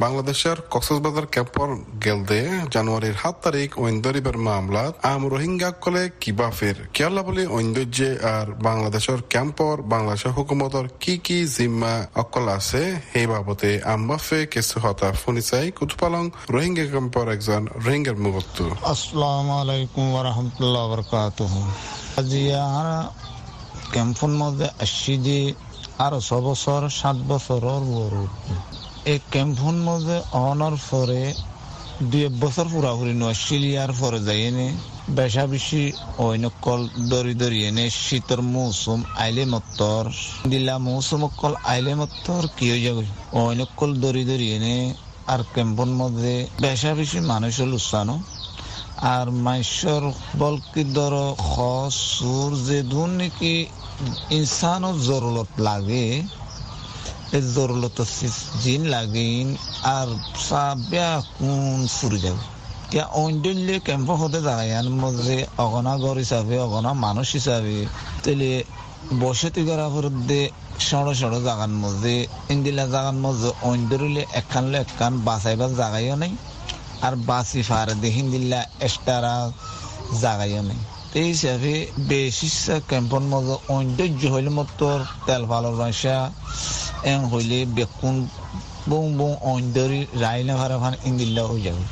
বাংলাদেশের 0.03 0.59
কক্সবাজার 0.73 1.27
ক্যাম্পর 1.35 1.69
গেলদে 2.05 2.41
জানুয়ারির 2.75 3.17
সাত 3.23 3.37
তারিখ 3.45 3.69
ঐন্দরিবার 3.87 4.37
মামলাত 4.49 4.93
আম 5.13 5.23
রোহিঙ্গা 5.33 5.71
কলে 5.85 6.05
কিবা 6.23 6.49
ফের? 6.59 6.77
কেয়ালা 6.97 7.23
বলে 7.29 7.43
ঐন্দর্যে 7.57 8.11
আর 8.35 8.47
বাংলাদেশের 8.69 9.21
ক্যাম্পর, 9.33 9.75
বাংলাদেশের 9.95 10.33
হুকুমতর 10.37 10.85
কি 11.03 11.15
কি 11.27 11.39
জিম্মা 11.57 11.95
অকল 12.23 12.47
আছে? 12.59 12.83
সেই 13.11 13.27
বাবতে 13.33 13.71
আমবাফে 13.95 14.41
কিছু 14.55 14.77
হতা 14.85 15.09
ফুনিচাই 15.21 15.67
কুতুপালং 15.79 16.25
রোহিঙ্গা 16.55 16.87
ক্যাম্পর 16.93 17.25
একজন 17.37 17.63
রোহিঙ্গার 17.85 18.17
মুবক্তু 18.25 18.65
আসসালামু 18.95 19.53
আলাইকুম 19.63 20.05
ওয়া 20.13 20.23
রাহমাতুল্লাহি 20.29 20.83
ওয়া 20.85 20.93
বারাকাতুহু। 20.93 21.61
আজিয়া 22.21 22.65
কেম্পৰ 23.93 24.31
মধ্যে 24.43 24.67
আসছি 24.83 25.13
যে 25.17 25.39
আরও 25.99 26.19
ছ 26.21 26.31
বছর, 26.47 26.81
সাত 26.91 27.17
বছরের 27.29 27.85
বড় 27.95 28.19
এই 29.05 29.19
কেম্পর 29.33 29.75
মধ্যে 29.89 30.17
অনার 30.33 30.77
পরে 30.91 31.23
দুই 32.03 32.23
এক 32.25 32.35
বছর 32.41 32.67
পুরাপুরি 32.73 33.13
অস্ট্রেলিয়ার 33.23 33.93
পরে 34.01 34.19
যাই 34.21 34.41
এনে 34.43 34.69
বেশা 35.11 35.45
বেশি 35.47 35.83
ঐনকল 36.19 36.81
দরি 37.09 37.35
দরি 37.35 37.59
এনে 37.65 37.85
শীতর 37.91 38.41
মৌসুম 38.55 38.99
আইলে 39.17 39.45
মত্তর। 39.45 40.03
দিলা 40.51 40.79
মৌসুম 40.79 41.21
অকল 41.25 41.53
আইলে 41.65 41.95
মত্তর, 41.95 42.43
কি 42.57 42.65
হয়ে 42.71 42.83
যাবে? 42.83 43.05
ঐনকল 43.33 43.91
দরি 44.01 44.25
দরি 44.25 44.47
এনে 44.53 44.77
আর 45.27 45.41
কেম্পর 45.55 45.89
মধ্যে 46.01 46.35
বেশা 46.61 46.91
বেশি 46.95 47.19
মানুষের 47.21 47.69
উৎসানো 47.69 48.17
আর 48.97 49.27
মাইশ্বর 49.47 50.03
বলকি 50.39 50.83
ধর 50.97 51.15
সুর 52.07 52.51
যে 52.67 52.79
ধুন 52.83 53.11
নাকি 53.11 53.55
ইনসানও 54.31 54.91
জরুরত 55.09 55.51
লাগে 55.59 56.07
এই 57.33 57.43
জরুরত 57.55 57.99
জিন 58.63 58.83
লাগে 58.95 59.29
আর 59.97 60.09
সাবিয়া 60.49 61.11
কোন 61.37 61.81
ফুরি 61.97 62.19
যাবে? 62.19 62.45
কে 62.91 63.01
অঞ্জল্য 63.15 63.69
কেম্প 63.87 64.09
হতে 64.21 64.41
দাঁড়ায় 64.43 64.73
মধ্যে 64.95 65.37
অগনা 65.59 65.95
ঘর 65.97 66.17
হিসাবে, 66.17 66.55
অগনা 66.59 66.91
মানুষ 67.07 67.29
হিসাবে, 67.33 67.77
তেলে 68.25 68.51
বসতি 69.21 69.63
করা 69.69 69.87
দে 70.29 70.43
সড় 70.79 71.11
সড় 71.15 71.37
জাগার 71.41 71.73
মধ্যে 71.83 72.15
ইন্দিলা 72.51 72.85
জাগার 72.87 73.19
মধ্যে 73.25 73.51
অঞ্জরিলে 73.63 74.23
একখানলে 74.41 74.77
একখান 74.79 75.13
বাঁচাইবার 75.29 75.71
জাগাইও 75.77 76.17
নাই। 76.23 76.33
আর 77.05 77.15
বাসি 77.29 77.61
ফার 77.69 77.89
দেখিন 78.05 78.27
দিল্লা 78.35 78.61
এক্সট্রা 78.87 79.35
জাগাইও 80.23 80.63
নেই। 80.69 80.81
এই 81.21 81.29
হিসাবে 81.33 81.75
বেশি 82.13 82.49
ক্যাম্পর 82.89 83.23
মধ্যে 83.33 83.57
ঐন্দর্য 83.75 84.21
হইলে 84.35 84.51
মতর 84.59 84.99
তেল 85.27 85.43
ভালো 85.53 85.71
রসা 85.81 86.19
এং 87.13 87.21
হইলে 87.33 87.59
বেকুন 87.77 88.15
বং 88.91 89.05
বং 89.19 89.31
ঐন্দরি 89.53 90.01
রাইলে 90.23 90.55
ভারে 90.61 90.77
ভান 90.83 90.95
ইন্দিল্লা 91.09 91.43
হয়ে 91.51 91.63
যাবে। 91.67 91.85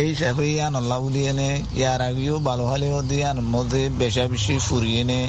এই 0.00 0.08
হিসাবে 0.12 0.44
ইয়ান 0.54 0.72
আল্লাহ 0.80 0.98
বলি 1.04 1.20
এনে 1.30 1.50
ইয়ার 1.80 2.00
আগেও 2.08 2.36
ভালো 2.48 2.64
হলেও 2.70 2.98
দিয়ে 3.10 3.28
মধ্যে 3.54 3.82
বেশা 4.00 4.24
বেশি 4.32 4.54
ফুরিয়ে 4.66 5.02
নে, 5.10 5.20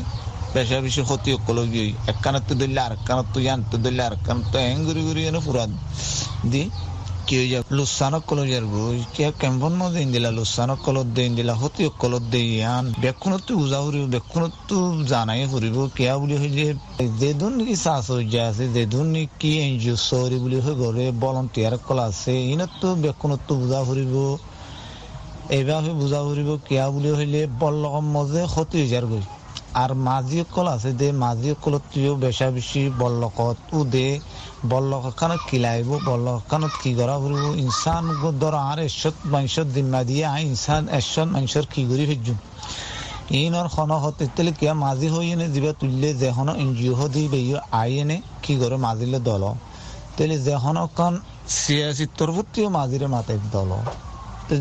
বেশা 0.55 0.77
বেশি 0.85 1.01
ক্ষতি 1.07 1.29
অকলগি 1.37 1.85
এক 2.11 2.17
কানত 2.23 2.47
ধরলে 2.59 2.81
আর 2.87 2.93
কানত 3.07 3.33
ইয়ান 3.45 3.59
তো 3.69 3.75
ধরলে 3.83 4.03
আর 4.09 4.15
কানত 4.25 4.53
এং 4.71 4.77
ঘুরি 4.87 5.01
ঘুরি 5.07 5.21
এনে 5.29 5.39
ফুরা 5.45 5.65
দি। 6.51 6.63
কিয়া 7.27 7.59
লুসানো 7.71 8.19
কলর 8.27 8.47
যার 8.47 8.65
গুই 8.65 8.99
কিয়া 9.13 9.29
কেমন 9.39 9.73
ন 9.73 9.81
দেন 9.93 10.07
দিলা 10.11 10.29
লুসানো 10.31 10.75
কলর 10.85 11.07
দেন 11.15 11.31
দেই 12.31 12.49
আন 12.65 12.85
বেকুন 13.01 13.33
তু 13.47 13.51
উজাউরি 13.59 13.99
বেকুন 14.05 14.43
জানাই 15.05 15.41
হরিব, 15.45 15.77
কিয়া 15.95 16.13
বলি 16.17 16.35
হই 16.37 16.49
যে 16.49 16.67
দে 17.19 17.29
দুন 17.33 17.53
কি 17.65 17.75
আছে 18.39 18.65
দে 18.67 18.83
দুন 18.85 19.07
কি 19.39 19.51
এনজিও 19.59 19.95
সরি 19.99 20.37
বলি 20.39 20.57
হই 20.59 20.75
গরে 20.75 21.05
ভলান্টিয়ার 21.11 21.73
কল 21.77 21.99
আছে 21.99 22.33
ইন 22.51 22.61
তু 22.81 22.87
বেকুন 22.95 23.31
তু 23.47 23.53
বুঝা 23.55 23.79
হরিব 23.79 24.15
এবা 25.49 25.77
হই 25.79 25.93
বুঝা 25.93 26.19
হরিব 26.21 26.49
কিয়া 26.67 26.85
বলি 26.89 27.09
হইলে 27.11 27.41
বল্লম 27.59 28.05
মজে 28.11 28.41
সতী 28.45 28.51
হতি 28.53 28.79
যার 28.87 29.05
গুই 29.05 29.23
আর 29.75 29.91
মাঝি 30.07 30.37
কল 30.55 30.67
আছে 30.75 30.91
দে 30.93 31.07
মাঝি 31.23 31.49
কলত 31.63 31.83
তুইও 31.91 32.13
বেশা 32.25 32.47
বেশি 32.57 32.81
বল্লকত 33.01 33.57
উ 33.73 33.79
দে 33.93 34.07
বল্লকানত 34.71 35.41
কিলাইব 35.49 35.89
বল্লকানত 36.09 36.73
কি 36.81 36.91
করা 36.95 37.15
ফুরিব 37.21 37.43
ইনসান 37.63 38.03
ধর 38.41 38.55
আর 38.69 38.79
এসত 38.89 39.15
মানুষের 39.33 39.67
দিম্মা 39.75 40.01
দিয়ে, 40.09 40.23
আই 40.25 40.41
ইনসান 40.45 40.83
এসত 40.99 41.27
মানুষের 41.27 41.65
কি 41.73 41.81
করি 41.89 42.03
ফেজুন 42.09 42.37
ইনর 43.39 43.67
খন 43.73 43.91
তেলে 44.35 44.51
কিয়া 44.59 44.73
মাঝি 44.85 45.07
হই 45.07 45.27
এনে 45.31 45.47
দিবা 45.55 45.71
তুললে 45.79 46.09
যেহন 46.21 46.47
N 46.61 46.69
G 46.77 46.87
O' 46.93 47.09
the 47.13 47.23
বেইও 47.33 47.57
I 47.81 47.91
এনে 48.01 48.17
কি 48.43 48.53
করে 48.61 48.77
মাজিলে 48.85 49.19
দল। 49.29 49.43
তেলে 50.17 50.35
যেহন 50.47 50.77
কন 50.97 51.13
সিয়াসি 51.55 52.05
তরফতিও 52.17 52.67
মাঝিরে 52.77 53.07
মাতে 53.07 53.33
দল। 53.51 53.71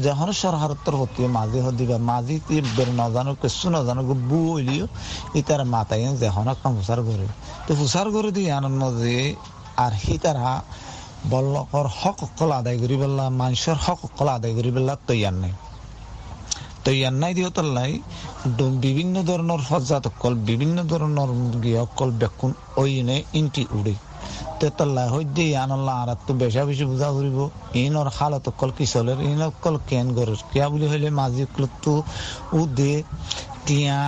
যখন 0.07 0.29
সরহারত্তর 0.33 0.95
হতে 0.97 1.23
মাঝে 1.29 1.61
হদিবা 1.61 1.99
মাঝি 2.11 2.37
বের 2.77 2.89
নজানো 3.01 3.33
কিছু 3.43 3.67
নজানো 3.71 4.03
বু 4.29 4.39
হইলিও 4.53 4.87
ইতার 5.35 5.63
মাতাই 5.65 6.03
যখন 6.21 6.49
কাম 6.63 6.73
হুসার 6.77 7.01
তো 7.67 7.75
হুসার 7.75 8.07
করে 8.11 8.31
দিয়ে 8.37 8.51
আনন্দ 8.53 8.83
যে, 9.01 9.35
আর 9.77 9.93
সি 10.03 10.15
তারা 10.19 10.63
বল্লকর 11.31 11.87
হক 12.01 12.19
অকল 12.27 12.51
আদায় 12.53 12.79
করি 12.79 12.97
পেলা 13.01 13.25
মানুষের 13.31 13.77
হক 13.85 14.01
অকল 14.05 14.29
আদায় 14.29 14.55
করি 14.55 14.71
পেলা 14.71 14.97
তৈয়ার 15.07 15.35
নাই। 15.43 15.53
তৈয়ার 16.85 17.13
নাই 17.13 17.33
দিও 17.35 17.51
তল্লাই 17.51 17.93
বিভিন্ন 18.85 19.23
ধরনের 19.23 19.63
সজ্জাত 19.71 20.07
অকল, 20.07 20.35
বিভিন্ন 20.35 20.77
ধরনের 20.85 21.31
গিয়ে 21.63 21.79
অকল 21.79 22.11
বেকুন 22.11 22.53
ওইনে 22.77 23.17
ইনটি 23.33 23.67
উড়ে। 23.73 23.95
তেতল্লা 24.61 25.05
হইতে 25.15 25.45
আনল্লা 25.65 25.95
আর 26.03 26.11
তো 26.27 26.33
বেশা 26.41 26.63
বেশি 26.69 26.85
বুঝা 26.91 27.09
ফুরিব 27.15 27.39
ইনর 27.83 28.09
হালত 28.17 28.47
অকল 28.51 28.71
কিসলের 28.77 29.19
কেন 29.89 30.07
কিয়া 30.51 30.67
বুলি 30.73 30.87
হইলে 30.93 31.09
মাঝি 31.21 31.45
উ 32.59 32.61
দে 32.79 32.93
টিয়া 33.67 33.99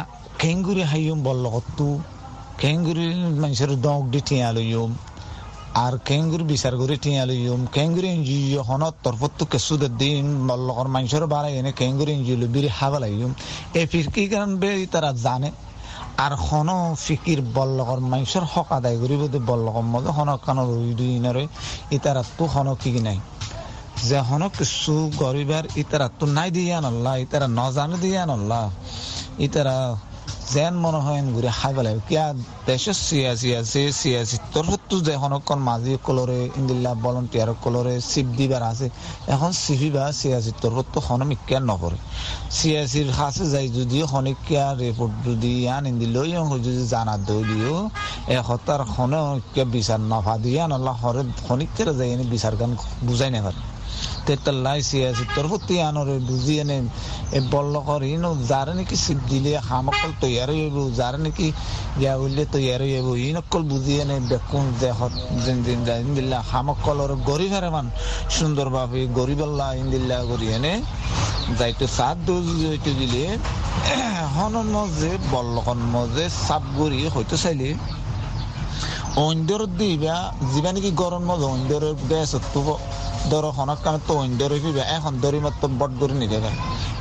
খেঙ্গুরি 0.41 0.83
হাইয়ম 0.91 1.19
বল 1.27 1.37
লগতো 1.45 1.89
খেঙ্গুরি 2.61 3.07
মানুষের 3.43 3.71
দগ 3.87 4.03
দি 4.13 4.21
টিয়া 4.29 4.49
লইম 4.57 4.93
আর 5.85 5.95
কেঙ্গুর 6.09 6.43
বিচার 6.51 6.75
করে 6.81 6.95
টিয়া 7.05 7.25
লইম 7.29 7.61
কেঙ্গুরি 7.77 8.09
ইঞ্জি 8.17 8.39
হনত 8.69 8.95
তরফত 9.05 9.39
কেসু 9.53 9.75
দিন 10.03 10.25
বল্লকর 10.49 10.89
মানুষের 10.95 11.25
বাড়াই 11.35 11.53
এনে 11.61 11.73
কেঙ্গুরি 11.81 12.13
ইঞ্জি 12.19 12.35
বিরি 12.55 12.69
হাবা 12.79 12.99
লাইম 13.03 13.33
এই 13.79 13.87
ফিরকি 13.93 14.23
কারণ 14.33 14.51
বে 14.61 14.71
তারা 14.95 15.11
জানে। 15.25 15.51
আর 16.25 16.33
হন 16.47 16.69
ফিকির 17.05 17.41
বল্লগর 17.57 18.01
মানুষের 18.13 18.45
হক 18.53 18.69
আদায় 18.73 18.97
করিব 19.01 19.23
বল্লগম 19.51 19.87
মধ্যে 19.95 20.13
হন 20.17 20.31
কান 20.45 20.59
দুইনরে 20.99 21.45
ইতারা 21.91 22.23
তো 22.39 22.45
হন 22.45 22.69
কি 22.75 22.91
নাই। 23.07 23.19
যে 24.09 24.19
হন 24.29 24.43
কিছু 24.59 24.95
গরিবার 25.17 25.65
ইতারা 25.77 26.07
তো 26.19 26.25
নাই 26.37 26.49
দিয়ে 26.51 26.73
আনল্লাহ 26.75 27.15
ইতারা 27.17 27.47
নজানে 27.59 27.97
দিয়ে 27.99 28.19
আনল্লাহ 28.19 28.65
ইতারা 29.39 29.77
যেন 30.55 30.75
মনে 30.85 31.01
হয় 31.07 31.21
ঘুরে 31.37 31.51
খাই 31.59 31.73
পেলাই 31.77 31.95
কিয়া 32.09 32.25
দেশের 32.69 32.97
সিয়াসি 33.07 33.49
আছে 33.61 33.81
সিয়াসি 34.01 34.37
তরফতো 34.55 34.97
যে 35.07 35.15
হনকন 35.23 35.59
মাঝি 35.69 35.93
কলরে 36.07 36.41
ইন্দিল্লা 36.61 36.93
ভলন্টিয়ার 37.05 37.51
কলরে 37.65 37.95
চিপ 38.11 38.27
দিবার 38.39 38.63
আছে। 38.71 38.87
এখন 39.35 39.51
চিপি 39.63 39.89
বা 39.97 40.05
সিয়াসি 40.21 40.51
তরফতো 40.63 40.99
হনমিকিয়া 41.09 41.59
নপরে 41.69 41.99
সিয়াসির 42.57 43.09
কাছে 43.19 43.45
যাই 43.53 43.67
যদি 43.79 43.99
হনিকিয়া 44.13 44.65
রিপোর্ট 44.83 45.13
যদি 45.27 45.53
আন 45.77 45.85
ইন্দিলই 45.93 46.31
যদি 46.67 46.83
জানা 46.93 47.15
দলিও, 47.29 47.77
এ 48.35 48.37
হতার 48.49 48.81
হনে 48.95 49.21
বিচার 49.75 50.01
নফা 50.13 50.35
দিয়ে 50.45 50.61
আনল্লা 50.67 50.93
হরে 51.01 51.23
হনিকের 51.47 51.89
যাই 51.99 52.11
বিচার 52.35 52.55
গান 52.61 52.71
বুঝাই 53.07 53.31
না 53.35 53.41
তেতাল্লাই 54.27 54.81
সিয়াসি 54.89 55.25
তোর 55.35 55.47
প্রতি 55.51 55.75
আনরে 55.89 56.17
বুঝি 56.29 56.55
এনে 56.63 56.79
বল্ল 57.53 57.75
করি 57.89 58.11
নো 58.17 58.31
যারে 58.51 58.73
নাকি 58.79 58.97
সিপ 59.05 59.21
দিলে 59.31 59.53
হামকল 59.69 60.11
তৈয়ার 60.21 60.51
হইব 60.53 60.77
যারে 60.99 61.19
নাকি 61.25 61.47
ইয়া 62.01 62.13
হইলে 62.21 62.45
তৈয়ার 62.55 62.83
হইব 62.85 63.09
ই 63.19 63.29
নকল 63.37 63.63
বুঝি 63.71 63.95
এনে 64.03 64.17
বেকুন 64.31 64.65
দেহত 64.81 65.15
দিন 65.45 65.59
দিন 65.67 65.79
দিন 65.87 66.09
দিল্লা 66.17 66.39
হামকলর 66.51 67.13
গরিব 67.29 67.53
হারে 67.55 67.71
মান 67.75 67.87
সুন্দরভাবে 68.37 69.01
গরিবাল্লা 69.19 69.67
ইন্দিল্লা 69.81 70.19
করি 70.31 70.47
এনে 70.57 70.75
যাইতো 71.59 71.85
সাত 71.97 72.17
দোজ 72.27 72.47
হইতে 72.65 72.91
দিলে 73.01 73.23
হনন 74.37 74.69
মজে 74.77 75.13
বল্লকন 75.33 75.81
মজে 75.95 76.25
সাপ 76.45 76.65
গড়ি 76.79 77.01
হইতে 77.15 77.37
চাইলে 77.43 77.69
অইন্দর 79.19 79.63
দিবা 79.79 80.17
যিবা 80.51 80.71
নেকি 80.75 80.91
গরম 81.03 81.23
মজা 81.29 81.47
অইন্দরের 81.47 81.95
বেশ 82.09 82.31
ধর 83.31 83.45
হনক 83.51 83.79
কামে 83.83 84.01
তো 84.09 84.13
অইন্দরে 84.19 84.59
ফিবা 84.61 84.85
এখন 84.97 85.13
দরি 85.21 85.39
মাত্র 85.39 85.63
বট 85.79 85.93
করে 86.01 86.15
নিতে 86.15 86.39
পারে 86.41 86.57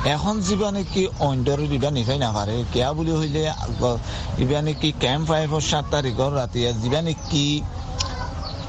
এখন 0.09 0.35
যিবা 0.39 0.69
নাকি 0.71 1.01
অইন্দরে 1.19 1.65
দিবা 1.67 1.89
নিফাই 1.89 2.17
না 2.17 2.29
পারে 2.31 2.55
কেয়া 2.73 2.89
বুলি 2.93 3.11
হইলে 3.11 3.41
ইবা 4.39 4.59
নাকি 4.61 4.89
ক্যাম্প 4.99 5.25
ফাইভর 5.27 5.61
সাত 5.61 5.85
তারিখর 5.91 6.31
যিবা 6.81 7.01
নাকি 7.01 7.45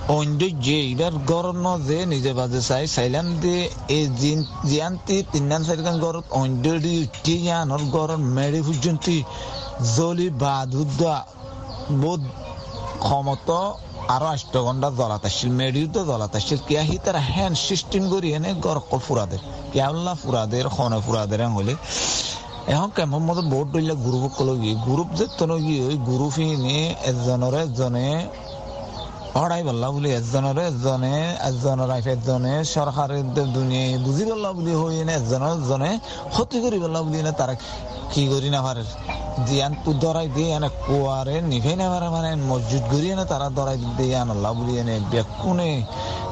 অন্য 0.08 0.40
যে 0.60 0.78
এবার 0.90 1.14
গরম 1.26 1.64
যে 1.86 1.98
নিজে 2.06 2.32
বাজে 2.32 2.60
চাই, 2.60 2.84
চাইলাম 2.86 3.26
দে 3.40 3.56
এই 3.88 4.04
জিয়ান্তি 4.66 5.16
তিনান 5.32 5.60
চারিখান 5.64 5.96
গরত 5.98 6.26
অন্য 6.32 6.64
উঠি 7.02 7.34
ইয়ানোর 7.38 7.82
গরম 7.90 8.20
মেরে 8.30 8.60
পর্যন্ত 8.62 9.06
জলি 9.96 10.28
বাদুদা 10.38 11.16
বোধ 12.00 12.22
ক্ষমত 13.00 13.48
আরও 14.14 14.26
আষ্ট 14.34 14.54
ঘণ্টা 14.66 14.88
জ্বলাত 14.98 15.22
আসছিল 15.28 15.50
মেডিও 15.60 15.86
তো 15.94 16.00
জ্বলাত 16.10 16.32
আসছিল। 16.38 16.58
কিয়া 16.68 16.82
হি 16.88 16.96
তারা 17.04 17.20
হ্যান্ড 17.32 17.56
সিস্টেম 17.68 18.02
করি 18.12 18.28
এনে 18.36 18.50
গরকল 18.66 19.00
ফুরাদের 19.06 19.40
কেয়াল্লা 19.72 20.12
ফুরাদের 20.22 20.66
খনে 20.74 20.98
ফুরাদের 21.06 21.40
হলে 21.56 21.74
এখন 22.72 22.90
কেমন 22.96 23.22
মতো 23.28 23.42
বহুত 23.52 23.68
দইলে 23.74 23.94
গ্রুপ 24.06 24.24
কল 24.36 24.48
গিয়ে 24.62 24.74
গ্রুপ 24.86 25.08
যে 25.18 25.26
তন 25.38 25.50
গিয়ে 25.66 25.82
ওই 25.88 25.96
গ্রুপ 26.08 26.36
ইনে 26.52 26.78
এজনের 27.10 27.54
এজনে 27.64 28.08
হড়াই 29.38 29.62
বললা 29.68 29.88
বুলি 29.94 30.08
এজনের 30.20 30.58
এজনে 30.70 31.16
এজনের 31.48 31.90
আইফ 31.96 32.06
এজনে 32.14 32.54
সরকারের 32.74 33.26
দুনিয়ায় 33.56 33.94
বুঝি 34.04 34.24
বললা 34.30 34.50
বুলি 34.56 34.72
হই 34.80 34.94
এনে 35.02 35.12
এজনের 35.20 35.52
এজনে 35.58 35.90
ক্ষতি 36.34 36.58
করি 36.64 36.76
বললা 36.84 37.00
বুলি 37.06 37.18
না 37.26 37.32
তারা 37.40 37.54
কি 38.12 38.22
করি 38.32 38.48
না 38.56 38.60
পারে? 38.66 38.84
জিয়ান 39.46 39.72
তু 39.84 39.90
দরাই 40.02 40.28
দিয়ে 40.36 40.50
এনে 40.56 40.68
কুয়ারে 40.86 41.36
নিভে 41.50 41.74
না 41.80 41.86
পারে 41.92 42.08
মানে 42.16 42.30
মসজিদ 42.50 42.84
ঘুরিয়ে 42.92 43.14
না 43.18 43.24
তারা 43.32 43.48
দরাই 43.56 43.78
দিয়ে 43.98 44.16
আনল্লা 44.22 44.50
বুলি 44.56 44.72
এনে 44.82 44.96
বেকুনে 45.12 45.70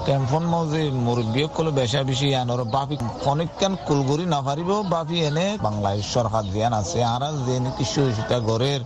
কেম্পন 0.07 0.45
মজে 0.53 0.83
মুরব্বী 1.07 1.41
কলে 1.57 1.71
বেশা 1.79 2.01
বেশি 2.09 2.27
আনর 2.43 2.61
বাপি 2.75 2.97
অনেকখান 3.33 3.73
কুলগুড়ি 3.87 4.25
না 4.35 4.41
পারিব, 4.47 4.71
বাপি 4.93 5.17
এনে 5.29 5.47
বাংলাদেশ 5.67 6.07
সরকার 6.15 6.45
দিয়ান 6.53 6.73
আছে 6.81 6.99
আরা 7.15 7.29
যে 7.47 7.55
নাকি 7.65 7.85
সুসিতা 7.93 8.39
ঘরের। 8.49 8.81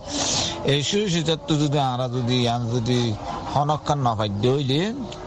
এই 0.73 0.81
সুসিতার 0.89 1.39
তো 1.47 1.53
যদি 1.61 1.79
আরা 1.93 2.07
যদি 2.15 2.37
আন 2.53 2.61
যদি 2.73 2.99
হনকান 3.53 3.99
না 4.05 4.11
পাইদ্য 4.19 4.43
হইলে, 4.55 4.81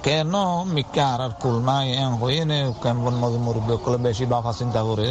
কেন 0.06 0.32
মিকা 0.74 1.06
আর 1.14 1.22
কুল 1.42 1.56
নাই 1.68 1.86
হয়ে 2.20 2.42
নে 2.50 2.58
কেম্পন 2.82 3.14
মজে 3.22 3.38
মুরব্বী 3.46 3.74
কলে 3.84 3.98
বেশি 4.06 4.24
বাপা 4.32 4.52
চিন্তা 4.58 4.80
করে 4.88 5.08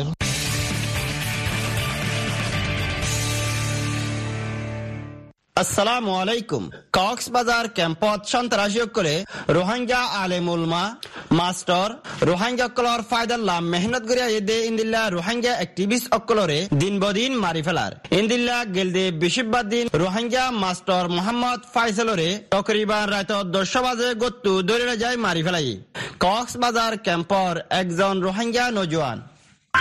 আসসালামু 5.62 6.12
আলাইকুম। 6.22 6.63
কক্সবাজার 6.98 7.65
ক্যাম্পত 7.77 8.20
সন্ত্রাসী 8.34 8.80
করে 8.98 9.15
রোহিঙ্গা 9.58 10.01
আলেমুলমা 10.24 10.84
মাস্টার, 11.39 11.89
রোহিঙ্গা 12.30 12.68
অকলর 12.72 13.01
ফায়দাল্লাহ 13.12 13.58
মেহনত 13.74 14.03
এদে 14.39 14.58
ইন্দিল্লা 14.70 15.01
রোহিঙ্গা 15.18 15.53
অ্যাক্টিভিস্ট 15.60 16.08
অকলরে 16.18 16.60
দিন 16.82 16.94
বদিন 17.03 17.32
মারি 17.44 17.62
ফেলার। 17.68 17.91
ইন্দিল্লা 18.20 18.58
গেলদে 18.75 19.06
বেশিরভাগ 19.22 19.65
দিন 19.74 19.86
রোহিঙ্গা 20.03 20.44
মাস্টার 20.63 21.03
মোহাম্মদ 21.18 21.60
ফাইসলরে 21.74 22.30
তকরিবান 22.53 23.06
রাত 23.13 23.32
দশ 23.56 23.74
বাজে 23.86 24.10
গত্তু 24.24 24.51
দৌড়ে 24.68 24.96
যায় 25.03 25.18
মারি 25.25 25.41
ফেলাই। 25.46 25.72
কক্সবাজার 26.24 26.94
ক্যাম্পর 27.06 27.53
একজন 27.82 28.13
রোহিঙ্গা 28.27 28.65
নজওয়ান। 28.77 29.20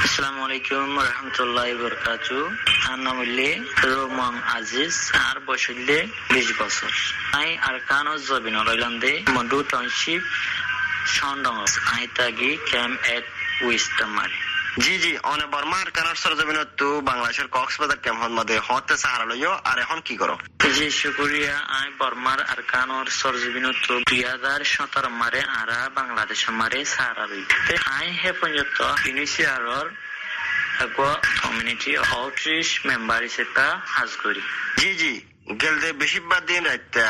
আসসালামু 0.04 0.40
আলাইকুম 0.48 0.88
রহমতুল্লাহ 1.08 1.68
বরকাতু। 1.82 2.38
আর 2.90 2.98
নাম 3.04 3.16
হইলে 3.20 3.48
রোমান 3.90 4.34
আজিজ 4.56 4.94
আর 5.26 5.36
বয়স 5.46 5.64
হইলে 5.68 5.98
বিশ 6.32 6.48
বছর। 6.60 6.92
আই 7.40 7.48
আর 7.68 7.76
কানো 7.88 8.14
জবিন 8.26 8.56
রইলাম 8.68 8.94
দে 9.02 9.12
মডু 9.36 9.58
টাউনশিপ 9.70 10.22
সন্ডং 11.16 11.54
আই 11.94 12.04
তাগি 12.16 12.50
ক্যাম্প 12.70 12.98
এট 13.16 13.24
উইস্টামারি 13.66 14.38
জি 14.78 14.94
জি 14.98 15.12
অনে 15.32 15.46
বর্মার 15.46 15.90
কানার 15.90 16.14
সরজমিনত 16.14 16.68
তো 16.76 16.88
বাংলাদেশের 17.00 17.48
কক্সবাজার 17.56 18.02
ক্যাম্পন 18.04 18.32
মধ্যে 18.38 18.56
হতে 18.68 18.96
সাহারা 18.96 19.26
লইও। 19.30 19.52
আর 19.70 19.78
এখন 19.78 20.00
কি 20.00 20.14
করো? 20.16 20.36
জি 20.76 20.90
শুক্রিয়া। 20.90 21.56
আই 21.78 21.88
বর্মার 21.98 22.40
আর 22.52 22.60
কানোর 22.72 23.06
সরজমিনত 23.20 23.76
তো 23.86 23.94
দুই 24.08 24.20
হাজার 24.24 24.60
সতেরো 24.64 25.10
মারে 25.20 25.40
আরা 25.60 25.88
বাংলাদেশ 25.98 26.50
মারে 26.50 26.84
সারা 26.84 27.24
রই 27.26 27.44
আই 27.98 28.06
হে 28.20 28.30
পর্যন্ত 28.32 28.78
ইউনিসিয়ারর 29.06 29.86
কমিউনিটি 31.42 31.90
আউটরিচ 31.96 32.70
মেম্বার 32.88 33.20
হিসেবে 33.22 33.66
হাজ 33.94 34.10
করি। 34.22 34.42
জি 34.78 34.90
জি 34.94 35.12
গেলদে 35.60 35.92
বেশিরভাগ 35.92 36.42
দিন 36.46 36.64
রাইতা 36.64 37.08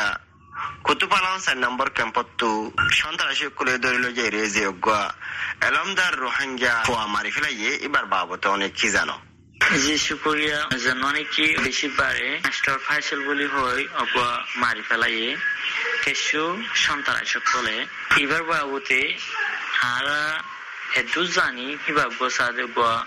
মারি 7.07 7.31
ফেলাইয়ে 7.31 7.71
এবার 7.77 8.05
বাবতে 8.05 8.47
অনেক 8.47 8.71
কি 8.73 8.89
জানো 8.89 9.15
জি 9.79 9.97
শুক্রিয়া 9.97 10.59
যেন 10.77 11.03
বেশি 11.63 11.87
পারে 11.97 12.39
মাস্টার 12.43 12.77
ফাইসল 12.79 13.19
বলি 13.27 13.47
মারি 14.55 14.81
ফেলাইয়ে 14.81 15.37
এবার 18.17 18.41
এদু 20.95 21.21
জানি 21.25 21.77
কিবা 21.85 22.05
সাদে 22.29 22.65
গোয়া 22.75 23.05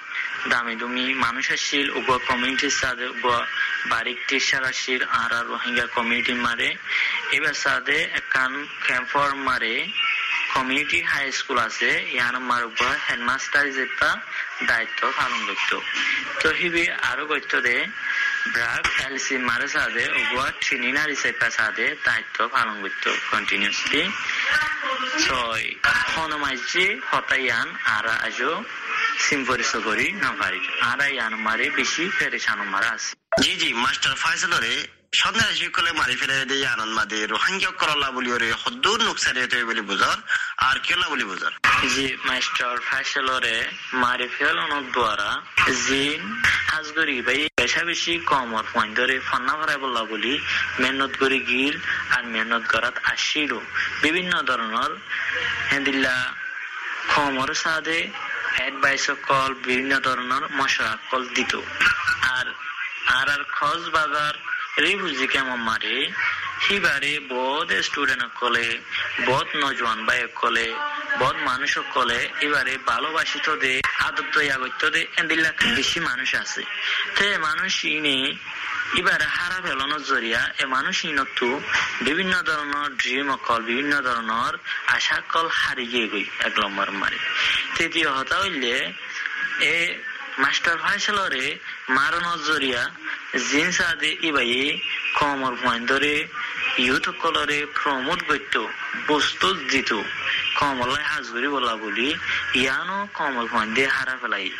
দামি 0.49 0.75
দুমি 0.77 1.14
মানুষ 1.14 1.51
আসছিল 1.51 1.87
উগ 1.90 2.09
কমিউনিটি 2.29 2.71
সাদে 2.71 3.07
উগ 3.07 3.27
বারিক 3.90 4.19
টিসার 4.29 4.64
আসছিল 4.64 5.03
আরা 5.03 5.38
রোহিঙ্গা 5.43 5.87
কমিউনিটি 5.87 6.33
মারে 6.33 6.69
এবার 7.37 7.55
সাদে 7.65 7.99
একান 8.21 8.53
ক্যাম্পর 8.87 9.29
মারে 9.47 9.75
কমিউনিটি 10.55 10.99
হাই 11.11 11.25
স্কুল 11.39 11.59
আছে, 11.69 11.91
ইয়ান 12.17 12.35
মার 12.49 12.63
উগ 12.69 12.81
হেডমাস্টার 13.07 13.65
যেটা 13.77 14.11
দায়িত্ব 14.71 15.01
পালন 15.19 15.41
করত। 15.49 15.71
তো 16.41 16.49
হিবি 16.59 16.85
আরও 17.11 17.25
করত 17.31 17.53
দে, 17.67 17.77
ব্রাক 18.55 18.85
এলসি 19.07 19.35
মারে 19.49 19.69
সাদে 19.75 20.05
উগ 20.21 20.35
ট্রিনিনারি 20.63 21.17
সেপা 21.23 21.49
সাদে 21.59 21.87
দায়িত্ব 22.07 22.39
পালন 22.55 22.77
করত 22.83 23.05
কন্টিনিউসলি 23.33 24.03
ছয়, 25.25 25.67
হনমাইজি 26.15 26.87
সিম্পরিস 29.27 29.73
করি 29.87 30.07
না 30.25 30.31
পারি। 30.41 30.61
ইয়ান 31.15 31.35
মারে 31.47 31.67
বেশি 31.79 32.05
মারা 32.75 32.91
আছে। 32.97 33.13
জি 33.43 33.53
জি, 33.61 33.69
মাস্টার 33.85 34.15
ফাইসলরে 34.23 34.75
সন্ত্রাসী 35.14 35.66
কলে 35.68 35.92
মারি 35.92 36.16
ফেলে 36.16 36.37
দিয়ে 36.44 36.66
আনন্দ 36.66 36.92
মাদে 36.94 37.18
রোহিঙ্গা 37.27 37.70
করলা 37.81 38.09
বলি 38.11 38.31
ওরে 38.33 38.48
হদ্দুর 38.62 38.98
নুকসারি 39.03 39.40
হতে 39.42 39.57
বলি 39.64 39.81
বুঝর 39.81 40.16
আর 40.59 40.77
কেলা 40.79 41.07
বলি 41.09 41.24
বুঝর 41.24 41.53
জি 41.94 42.07
মাস্টার 42.24 42.77
ফাইসলরে 42.81 43.57
মারি 43.94 44.29
ফেলানোর 44.29 44.85
দ্বারা 44.92 45.31
জিন 45.87 46.20
হাজগরি 46.68 47.16
বাই 47.22 47.40
বেশা 47.57 47.83
বেশি 47.85 48.12
কমর 48.27 48.64
পয়েন্ট 48.72 48.92
ধরে 48.96 49.14
ফন্না 49.20 49.55
ভরাই 49.57 49.77
বললা 49.77 50.03
বলি 50.05 50.33
মেহনত 50.79 51.12
করি 51.18 51.38
গিল 51.40 51.74
আর 52.11 52.22
মেহনত 52.24 52.64
করাত 52.70 52.96
আসিল 53.05 53.53
বিভিন্ন 54.03 54.33
ধরনের 54.42 54.92
হেদিল্লা 55.70 56.16
কমর 57.14 57.50
সাদে 57.55 58.00
অ্যাডভাইস 58.57 59.07
কল, 59.22 59.50
বিভিন্ন 59.64 59.92
ধরনের 60.00 60.44
মশলা 60.53 60.92
কল 61.11 61.22
দিত। 61.35 61.53
আর 62.37 62.46
আর 63.18 63.27
আর 63.29 63.42
খোঁজ 63.53 63.83
বাজার 63.90 64.35
মানুষ 71.45 71.79
কলে 71.95 72.29
এবারে 72.41 72.79
দে 73.57 73.81
দে 74.91 75.33
বেশি 75.75 76.01
মানুষ 76.01 76.35
আছে 76.35 76.63
তে 77.17 77.39
মানুষ 77.39 77.85
হারা 79.27 79.61
ফেলানোর 79.61 80.03
জরিয়া 80.03 80.53
এ 80.59 80.65
মানুষ 80.65 81.05
বিভিন্ন 82.01 82.43
ধরনের 82.43 82.97
ড্রিম 82.97 83.31
অকল 83.31 83.63
বিভিন্ন 83.63 84.03
ধরনের 84.03 84.59
আশা 84.87 85.21
কল 85.21 85.49
হারিয়ে 85.53 86.09
গই 86.09 86.25
এক 86.39 86.59
নম্বর 86.59 86.91
মারে 86.91 87.19
তৃতীয় 87.75 88.11
হতা 88.11 88.41
হইলে 88.41 88.93
এ 89.61 89.99
মাস্টার 90.39 90.79
ফাইসালরে 90.79 91.59
মারানোর 91.89 92.45
জরিয়া 92.45 92.91
জিন্স 93.38 93.81
আদে 93.81 94.16
ইবাই 94.23 94.79
কমর 95.20 95.55
পয়েন্ট 95.64 95.88
ধরে 95.88 96.29
ইউথ 96.79 97.09
কলরে 97.09 97.66
প্রমোট 97.83 98.23
করত 98.23 98.64
বস্তু 99.07 99.57
জিত। 99.57 100.03
কমলাই 100.55 101.05
হাজুরি 101.05 101.49
বলা 101.49 101.77
বলি, 101.77 102.14
ইয়ানো 102.55 103.09
কমল 103.14 103.47
পয়েন্ট 103.53 103.79
হারা 103.79 104.18
ফেলাই। 104.23 104.51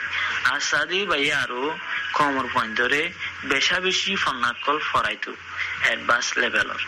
আসাদি 0.44 1.06
বাই 1.06 1.20
ভাই 1.20 1.32
আরও 1.32 1.78
কমর 2.12 2.46
ধরে 2.76 3.12
বেশা 3.44 3.80
বেশি 3.80 4.16
ফন্নাকল 4.16 4.78
ফরাইতো। 4.78 5.32
এডভান্স 5.82 6.38
লেভেলর 6.38 6.80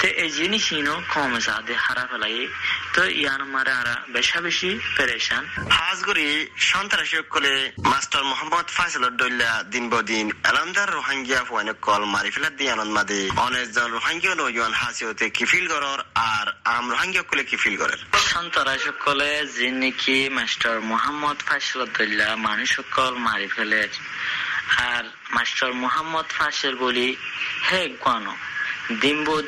তো 0.00 0.06
এই 0.06 0.30
জিনিস 0.30 0.64
কমে 1.08 1.40
সাদে 1.40 1.74
হারা 1.74 2.06
ফেলাই 2.10 2.48
তো 2.94 3.04
ইয়ান 3.04 3.42
মারে 3.44 3.72
আরা 3.72 4.04
বেশা 4.08 4.40
বেশি 4.40 4.78
পেরেশান। 4.96 5.44
হাজগুড়ি 5.70 6.46
সন্ত্রাসী 6.56 7.16
কলে 7.30 7.72
মাস্টার 7.84 8.24
মোহাম্মদ 8.24 8.66
ফাইসল 8.66 9.10
দল্লা 9.10 9.62
দিন 9.70 9.90
বদিন 9.90 10.30
এলামদার 10.50 10.92
রোহিঙ্গিয়া 10.92 11.44
ফুয়ানে 11.44 11.72
কল 11.82 12.04
মারি 12.04 12.30
ফেলার 12.30 12.56
দিয়ে 12.56 12.72
আনন্দ 12.72 12.92
মাদে। 12.92 13.30
অনেকজন 13.36 13.90
রোহিঙ্গিয়া 13.90 14.34
নজন 14.34 14.72
হাসিওতে 14.72 15.30
কিফিল 15.30 15.66
গরর 15.68 16.00
আর 16.14 16.46
আম 16.64 16.90
রোহিঙ্গিয়া 16.90 17.22
কলে 17.22 17.44
কিফিল 17.44 17.76
গরের 17.76 18.00
সন্তরা 18.32 18.78
সকলে 18.78 19.46
যে 19.56 19.68
আর 24.76 25.04
মাস্টার 25.30 25.72
মোহাম্মদ 25.72 26.24
ফাঁসের 26.24 26.76
বলি, 26.76 27.16
হে 27.70 27.88
গণ 28.04 28.26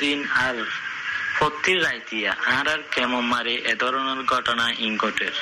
দিন 0.00 0.24
আর 0.28 0.54
প্রতি 1.38 1.78
রাইতিয়া 1.78 2.32
আর 2.46 2.68
আর 2.68 2.78
কেমন 2.90 3.20
মারে 3.20 3.54
এ 3.54 3.74
ধরনের 3.74 4.24
ঘটনা 4.24 4.72
ইঙ্গটের 4.78 5.32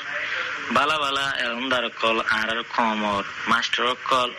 বালা 0.71 0.99
বালা 0.99 1.35
এলন্দার 1.39 1.91
কল 1.91 2.21
আর 2.21 2.51
আর 2.51 2.63
কমর, 2.63 3.25
মাস্টার 3.49 3.95
কল, 4.05 4.31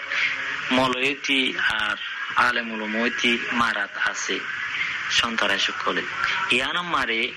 মলয়তি 0.71 1.53
আর 1.57 1.97
আলেমুল 2.35 2.85
মৈতি 2.85 3.39
মারাত 3.51 3.89
আছে। 3.97 4.39
সন্তরা 5.11 5.57
সকলে 5.57 6.01
ইয়ানাম 6.51 6.87
মারে 6.89 7.31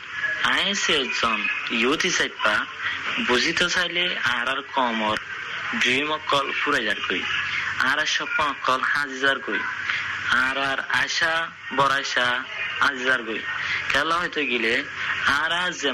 আইএসি 0.45 0.93
একজন 0.93 1.47
ইউথি 1.71 2.11
সাইপা 2.11 2.67
বুঝিতে 3.27 3.69
চাইলে 3.69 4.17
আর 4.23 4.49
আর 4.49 4.63
কমর 4.75 5.17
ড্রিম 5.81 6.13
অকল 6.13 6.53
ফুরাই 6.53 6.85
যার 6.85 7.01
কই? 7.09 7.23
স্বপ্ন 8.07 8.39
অকল 8.43 8.81
হাজিজার 8.93 9.39
কই। 9.39 9.61
আর 10.45 10.59
আর 10.59 10.79
গই 13.29 13.41
খেলা 13.89 14.17
আর 15.39 15.73
যে 15.73 15.91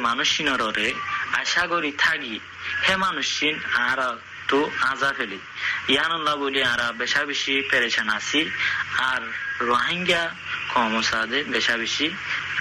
আশা 1.41 1.67
করি 1.67 1.93
থাকি, 1.99 2.41
হে 2.89 2.97
মানুষ 2.97 3.27
সিন 3.39 3.55
আর 3.89 4.01
তো 4.49 4.71
আজা 4.81 5.11
ফেলি। 5.17 5.39
ইয়ানুল্লাহ 5.89 6.37
বলি, 6.37 6.61
আর 6.63 6.93
বেশা 6.93 7.25
বেশি 7.25 7.63
পেরেশান 7.71 8.09
আছি, 8.09 8.41
আর 8.99 9.23
রোহিঙ্গা 9.61 10.35
কম 10.75 10.93
সাদে 11.03 11.45
বেশা 11.45 11.77
বেশি 11.77 12.07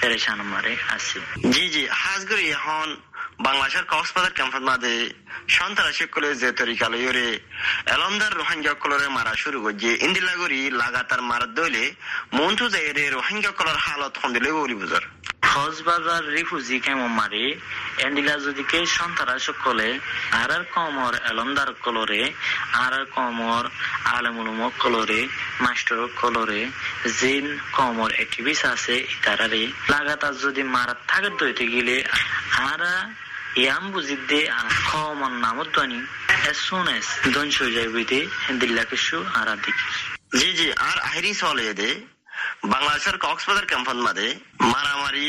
পেরেশান 0.02 0.42
মারে 0.42 0.76
আছি। 0.90 1.20
জি 1.52 1.70
জি 1.70 1.88
হাজগুড়ি 2.02 2.46
এখন 2.52 2.88
বাংলাদেশের 3.46 3.86
কক্সবাজার 3.94 4.34
ক্যাম্পাস 4.38 4.64
মাঝে 4.70 4.94
সন্ত্রাসী 5.58 6.06
কলে 6.14 6.30
যে 6.42 6.50
তরিকা 6.60 6.88
লইরে 6.94 7.28
এলমদার 7.96 8.34
রোহিঙ্গা 8.42 8.74
কলরে 8.84 9.08
মারা 9.18 9.34
শুরু 9.44 9.58
করছে। 9.66 9.92
ইন্দিলাগুড়ি 10.06 10.60
লাগাতার 10.82 11.22
মারার 11.30 11.52
দইলে 11.60 11.84
মন্টু 12.38 12.66
যাইরে 12.76 13.04
রোহিঙ্গা 13.10 13.52
কলর 13.60 13.78
হালত 13.86 14.14
হন্দিলে 14.22 14.50
বলি 14.52 14.76
বুঝার। 14.82 15.06
কক্সবাজার 15.54 16.24
রিফুজি 16.36 16.78
কেমন 16.86 17.12
মারি, 17.20 17.46
এন্ডিলা 18.06 18.36
যদিকে 18.46 18.78
সন্তারা 18.98 19.36
সকলে 19.48 19.88
আর 20.42 20.52
আর 20.56 20.64
কমর 20.74 21.14
এলমদার 21.32 21.70
কলরে, 21.84 22.22
আর 22.84 22.94
আর 23.00 23.06
কমর 23.16 23.64
আলমুলুম 24.16 24.60
কলরে, 24.82 25.22
মাস্টার 25.66 26.00
কলরে, 26.22 26.62
জিন 27.20 27.46
কমর 27.78 28.10
অ্যাক্টিভিস 28.18 28.60
আছে, 28.74 28.96
ইতারারে। 29.16 29.64
লাগাতার 29.94 30.36
যদি 30.44 30.62
মারাত 30.76 31.00
থাকে 31.08 31.30
দইতে 31.40 31.66
গেলে 31.74 31.96
আরা 32.72 32.94
as 36.50 36.58
soon 36.60 36.86
as 36.90 37.06
দিল্লা 38.60 38.84
কিছু 38.92 39.16
আরা 39.40 39.54
দেখি 39.66 39.88
জি 40.40 40.50
জি 40.60 40.68
আর 40.82 40.98
আহিরি 41.10 41.32
দে 41.74 41.90
বাংলাদেশের 42.74 43.16
কক্সবাজার 43.26 43.66
ক্যাম্পন 43.66 43.98
মাদে 44.06 44.28
মারামারি 44.74 45.26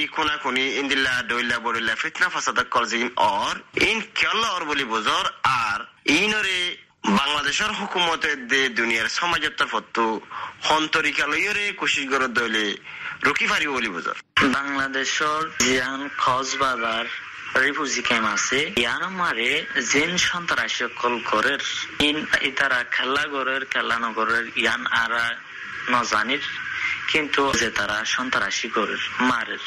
ইন্দিল্লা 0.81 1.15
দইল্লা 1.31 1.57
বড়িল্লা 1.59 1.95
ফিতনা 2.03 2.29
ফাসাদা 2.35 2.65
করজিন 2.75 3.07
অর 3.35 3.55
ইন 3.89 3.99
কেল্লা 4.15 4.49
অর 4.49 4.63
বলি 4.65 4.85
আর 5.61 5.81
ইনরে 6.21 6.59
বাংলাদেশের 7.21 7.71
হুকুমতের 7.79 8.39
দে 8.47 8.63
দুনিয়ার 8.79 9.09
সমাজের 9.19 9.53
তরফতো 9.59 10.05
হন্তরিকা 10.69 11.25
লইরে 11.27 11.67
কোশিশ 11.73 12.05
দইলে 12.39 12.65
রুকি 13.25 13.47
ফারি 13.47 13.67
বলি 13.69 13.89
বুঝর 13.95 14.17
বাংলাদেশের 14.57 15.43
জিয়ান 15.61 16.01
কক্সবাজার 16.23 17.07
রিফুজি 17.55 18.03
ক্যাম্প 18.03 18.27
আছে 18.27 18.73
ইয়ান 18.77 19.07
মারে 19.09 19.67
জিন 19.93 20.17
সন্ত্রাসী 20.17 20.85
কল 20.97 21.21
গরের 21.31 21.59
ইন 22.01 22.27
ইতারা 22.41 22.85
খেলা 22.85 23.27
গরের, 23.27 23.65
খেলা 23.65 23.99
নগরের, 23.99 24.51
ইয়ান 24.57 24.87
আরা 24.87 25.37
কিন্তু 27.09 27.53
যে 27.53 27.71
তারা 27.71 28.05
সন্ত্রাসী 28.05 28.69
গরের, 28.69 28.99
মারের। 29.21 29.59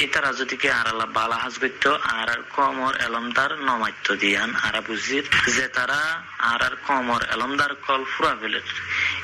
ইতারা 0.00 0.32
যদি 0.32 0.56
কে 0.56 0.72
আরালা 0.72 1.06
বালা 1.06 1.36
হাজ 1.36 1.58
করতো, 1.58 1.94
আর 1.94 2.28
আর 2.30 2.42
কমর 2.56 2.96
এলমদার 2.96 3.58
নমাত্য 3.58 4.16
দিয়ান 4.16 4.54
আরা 4.54 4.80
বুঝির। 4.80 5.50
যে 5.50 5.68
তারা 5.68 6.22
আর 6.38 6.62
আর 6.62 6.76
কমর 6.86 7.22
এলমদার 7.32 7.74
কল 7.74 8.04
ফুরা 8.04 8.36
ফেলের। 8.40 8.62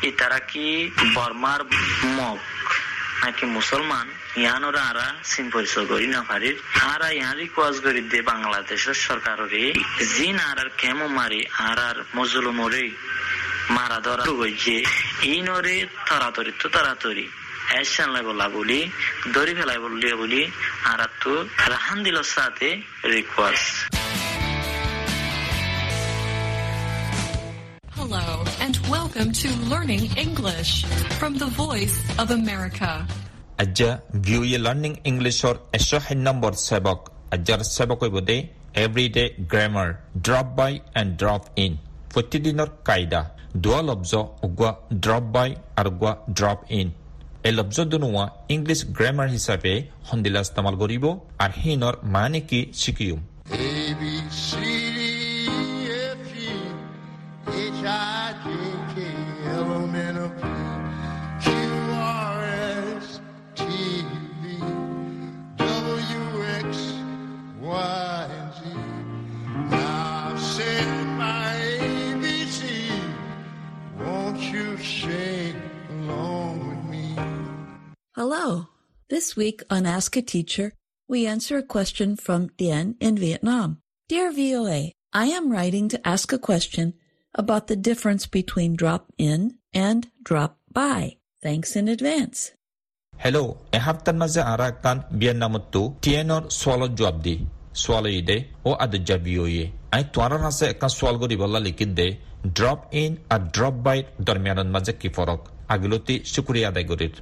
ইতারা 0.02 0.38
কি 0.38 0.90
বর্মার 1.14 1.64
মগ 2.04 2.38
নাকি 3.22 3.44
মুসলমান? 3.58 4.06
ইয়ানোরা 4.42 4.82
আরা 4.90 5.06
সিন 5.30 5.46
পরিচয় 5.54 5.86
করি 5.92 6.06
না 6.16 6.20
পারি 6.30 6.50
আরা 6.92 7.08
ইয়ারি 7.20 7.46
কোয়াজ 7.54 7.76
করি 7.84 8.00
দে 8.12 8.20
বাংলাদেশের 8.32 8.98
সরকারের। 9.06 9.54
জিন 10.14 10.36
আর 10.48 10.58
আর 10.62 10.68
কেমো 10.80 11.06
মারি 11.18 11.40
আর 11.68 11.78
আর 11.88 11.96
মজলুমরে 12.16 12.84
মারা 13.76 13.98
ধরা 14.06 14.26
হয়েছে 14.38 14.74
ইনরে 15.36 15.76
তাড়াতাড়ি 16.08 16.52
তো 16.60 16.66
তাড়াতাড়ি। 16.76 17.24
অ্যাকশন 17.70 18.08
বলা 18.28 18.46
বলি, 18.56 18.80
দড়ি 19.34 19.52
ফেলাই 19.58 19.78
বললে 19.84 20.08
বলি, 20.22 20.42
আর 20.90 21.00
তো 21.22 21.32
রাহান 21.72 21.98
দিল 22.06 22.18
সাথে 22.34 22.68
request 23.14 23.97
welcome 28.88 29.32
to 29.32 29.48
Learning 29.68 30.08
English 30.16 30.84
from 31.12 31.34
the 31.34 31.46
Voice 31.54 31.96
of 32.18 32.26
America. 32.32 32.90
আজ্জা 33.62 33.90
ভিউ 34.24 34.40
ইয়ে 34.44 34.58
লার্নিং 34.66 34.92
ইংলিশৰ 35.10 35.56
এশ 35.78 35.88
নম্বৰ 36.26 36.52
সেবক 36.66 36.98
আজ্জাৰ 37.34 37.60
সেবকৈ 37.74 38.08
বোধে 38.16 38.36
everyday 38.84 39.24
grammar 39.52 39.88
drop 40.26 40.48
by 40.58 40.72
and 41.00 41.10
drop 41.20 41.42
in 41.64 41.72
প্ৰতিদিনৰ 42.12 42.68
কাইদা 42.88 43.20
দুৱা 43.62 43.80
লব্জ 43.88 44.12
উগুৱা 44.46 44.70
ড্ৰপ 45.04 45.24
বাই 45.34 45.50
আৰু 45.80 45.90
গোৱা 46.00 46.12
ড্ৰপ 46.38 46.60
ইন 46.80 46.88
এই 47.46 47.52
লব্জ 47.58 47.76
দুনোৱা 47.92 48.24
ইংলিছ 48.54 48.80
গ্ৰামাৰ 48.98 49.28
হিচাপে 49.34 49.72
সন্দিলা 50.08 50.40
ইস্তেমাল 50.46 50.74
কৰিব 50.82 51.04
আৰু 51.44 51.54
সিনৰ 51.62 51.94
মানে 52.14 52.40
কি 52.48 52.60
শিকিম 52.82 53.18
This 79.17 79.35
week 79.35 79.61
on 79.69 79.85
Ask 79.87 80.15
a 80.15 80.21
Teacher, 80.23 80.67
we 81.09 81.27
answer 81.27 81.57
a 81.57 81.63
question 81.65 82.15
from 82.15 82.49
Dien 82.57 82.95
in 82.99 83.15
Vietnam. 83.17 83.77
Dear 84.09 84.31
VOA, 84.31 84.81
I 85.13 85.25
am 85.27 85.51
writing 85.51 85.89
to 85.89 86.07
ask 86.07 86.33
a 86.33 86.39
question 86.39 86.93
about 87.35 87.67
the 87.67 87.75
difference 87.77 88.25
between 88.27 88.75
drop 88.75 89.03
in 89.17 89.41
and 89.73 90.07
drop 90.23 90.57
by. 90.71 91.17
Thanks 91.41 91.75
in 91.75 91.87
advance. 91.87 92.39
Hello' 93.13 93.49
এসপ্তাহৰ 93.77 94.15
মাজে 94.21 94.41
আৰু 94.51 94.63
একান 94.73 94.97
বিয়াৰ 95.19 95.37
নামতো 95.43 95.81
টিএনৰ 96.03 96.43
চোৱালত 96.61 96.91
জবাব 96.99 97.17
দি 97.25 97.35
চোৱাল 97.83 98.05
দে 98.29 98.37
ও 98.67 98.69
আদুজা 98.85 99.17
বিয়ে 99.25 99.65
I 99.95 100.03
তোৱাৰৰ 100.13 100.41
হাছে 100.45 100.65
একান 100.73 100.91
চোৱাল 100.99 101.15
কৰিবলা 101.23 101.59
লিখি 101.67 101.85
দে 101.99 102.07
drop 102.57 102.79
in 103.01 103.11
আৰু 103.33 103.43
ড্ৰপ 103.55 103.75
বাইৰ 103.85 104.03
দৰমিয়ানৰ 104.27 104.67
মাজে 104.75 104.93
কি 105.01 105.09
ফৰক 105.17 105.41
আগলতি 105.75 106.15
শুক্ৰিয়া 106.33 106.67
আদায় 106.71 106.87
কৰিৰ 106.91 107.13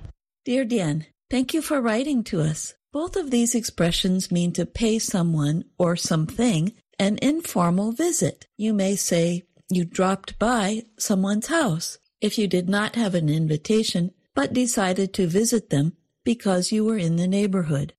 Dear 0.46 0.64
Dien, 0.72 0.98
thank 1.34 1.48
you 1.54 1.62
for 1.62 1.78
writing 1.88 2.20
to 2.32 2.38
us. 2.52 2.62
Both 2.94 3.16
of 3.22 3.32
these 3.32 3.54
expressions 3.56 4.22
mean 4.38 4.52
to 4.54 4.66
pay 4.82 4.96
someone 5.14 5.58
or 5.84 5.92
something 6.12 6.62
an 7.08 7.14
informal 7.22 7.90
visit. 8.06 8.38
You 8.58 8.72
may 8.74 8.94
say 9.10 9.26
you 9.70 9.84
dropped 9.98 10.32
by 10.40 10.66
someone's 11.08 11.48
house 11.48 11.88
if 12.22 12.32
you 12.40 12.48
did 12.48 12.68
not 12.78 12.92
have 12.96 13.14
an 13.16 13.30
invitation 13.42 14.04
but 14.38 14.54
decided 14.54 15.10
to 15.14 15.28
visit 15.28 15.64
them 15.70 15.88
because 16.26 16.72
you 16.74 16.82
were 16.88 17.00
in 17.08 17.16
the 17.22 17.30
neighborhood. 17.38 17.90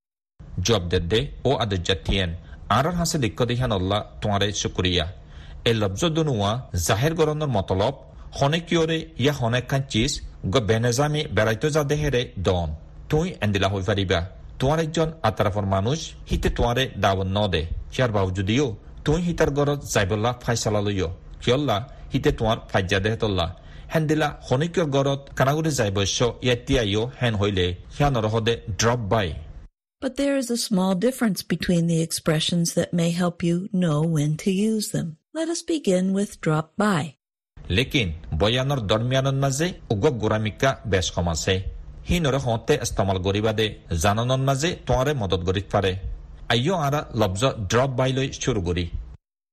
job 0.68 0.82
they 0.92 0.98
they 1.12 1.20
O 1.48 1.50
আদুজা 1.64 1.94
TN 2.06 2.30
আরার 2.76 2.94
হাসে 3.00 3.16
লিখ 3.24 3.40
দিহান 3.50 3.72
আল্লাহ 3.78 4.00
তোমারে 4.22 4.48
শুক্রিয়া 4.62 5.06
এই 5.68 5.74
লব্জ 5.82 6.02
দুনুয়া 6.16 6.50
জাহের 6.86 7.12
গরনের 7.18 7.50
মতলব 7.56 7.94
হনে 8.38 8.58
কিয়রে 8.68 8.98
ইয়া 9.22 9.34
হনে 9.40 9.60
খান 9.70 9.82
cheese 9.92 10.12
গ 10.52 10.54
বেনেজামি 10.68 11.22
বেড়াইতো 11.36 11.66
যা 11.74 11.82
দেহেরে 11.90 12.22
দন 12.46 12.68
তুই 13.11 13.27
এন্দিলা 13.45 13.67
হই 13.73 13.83
পারিবা 13.89 14.19
তোমার 14.59 14.79
একজন 14.85 15.07
আতারাফর 15.29 15.65
মানুষ 15.75 15.99
হিতে 16.29 16.49
তোমারে 16.57 16.83
দাবন 17.03 17.27
ন 17.37 17.39
দে 17.53 17.61
হিয়ার 17.93 18.11
বাবজুদিও 18.17 18.67
তুই 19.05 19.19
হিতার 19.27 19.51
গরত 19.57 19.79
যাইবল্লা 19.93 20.31
ফাইসালা 20.43 20.81
লইয় 20.87 21.09
কিয়ল্লা 21.43 21.77
হিতে 22.13 22.29
তোমার 22.39 22.57
ফাইজা 22.71 22.99
দেহতল্লা 23.05 23.47
হেন্দিলা 23.93 24.27
হনিকিয়র 24.47 24.87
গরত 24.95 25.21
কানাগুৰি 25.37 25.71
যাইবস্য 25.79 26.19
ইয়াতিয়াইও 26.45 27.03
হেন 27.19 27.33
হইলে 27.41 27.65
হিয়া 27.95 28.09
নৰহদে 28.15 28.53
drop 28.79 29.01
by 29.13 29.29
But 30.01 30.13
there 30.15 30.37
is 30.37 30.49
a 30.51 30.59
small 30.59 30.93
difference 30.97 31.39
between 31.45 31.83
the 31.87 31.99
expressions 32.01 32.67
that 32.77 32.89
may 32.93 33.11
help 33.11 33.37
you 33.43 33.57
know 33.73 33.99
when 34.15 34.31
to 34.37 34.49
use 34.71 34.87
them. 34.89 35.07
Let 35.33 35.47
us 35.49 35.61
begin 35.65 36.05
with 36.17 36.31
drop 36.45 36.67
by. 36.77 37.03
লেকিন 37.57 38.09
বয়ানৰ 38.41 38.79
দৰমিয়ানৰ 38.91 39.37
মাজে 39.43 39.67
উগ 39.93 40.03
গোৰামিকা 40.21 40.69
বেছ 40.91 41.07
কম 41.15 41.27
আছে 41.35 41.55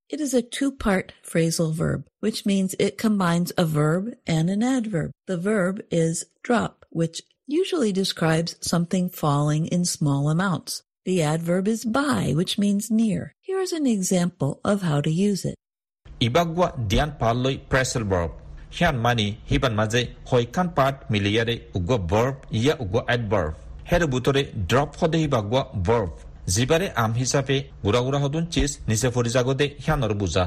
It 0.09 0.21
is 0.21 0.33
a 0.33 0.41
two 0.41 0.71
part 0.71 1.11
phrasal 1.21 1.73
verb, 1.73 2.05
which 2.21 2.45
means 2.45 2.73
it 2.79 2.97
combines 2.97 3.51
a 3.57 3.65
verb 3.65 4.13
and 4.25 4.49
an 4.49 4.63
adverb. 4.63 5.11
The 5.27 5.35
verb 5.35 5.81
is 5.91 6.27
drop, 6.43 6.85
which 6.91 7.23
usually 7.45 7.91
describes 7.91 8.55
something 8.61 9.09
falling 9.09 9.67
in 9.67 9.83
small 9.83 10.29
amounts. 10.29 10.81
The 11.03 11.23
adverb 11.23 11.67
is 11.67 11.83
by, 11.83 12.31
which 12.35 12.57
means 12.57 12.89
near. 12.89 13.33
Here 13.41 13.59
is 13.59 13.73
an 13.73 13.85
example 13.85 14.61
of 14.63 14.81
how 14.81 15.01
to 15.01 15.11
use 15.11 15.43
it. 15.43 15.55
Ibagwa 16.21 16.87
dian 16.87 17.17
palloi 17.19 17.59
verb. 17.69 18.31
সিয়ান 18.75 18.97
মানি 19.05 19.27
হিবান 19.49 19.73
মাজে 19.79 20.01
হৈকান 20.29 20.67
পাত 20.77 20.95
মিলিয়াৰে 21.11 21.55
উগ 21.77 21.89
বৰ্ব 22.11 22.35
ইয়া 22.59 22.73
উগ 22.83 22.95
এডভাৰ্ব 23.15 23.51
হেৰে 23.89 24.05
বুটৰে 24.13 24.41
drop 24.71 24.89
সদে 24.99 25.17
হিবাগুৱা 25.23 25.61
বৰ্ব 25.87 26.09
যিবাৰে 26.55 26.87
আম 27.03 27.11
হিচাপে 27.19 27.57
গুৰা 27.85 27.99
গুৰা 28.05 28.19
সদুন 28.23 28.45
cheese 28.53 28.71
নিচে 28.89 29.07
ফৰি 29.15 29.29
জাগদে 29.35 29.67
সিয়ানৰ 29.83 30.13
বুজা 30.21 30.45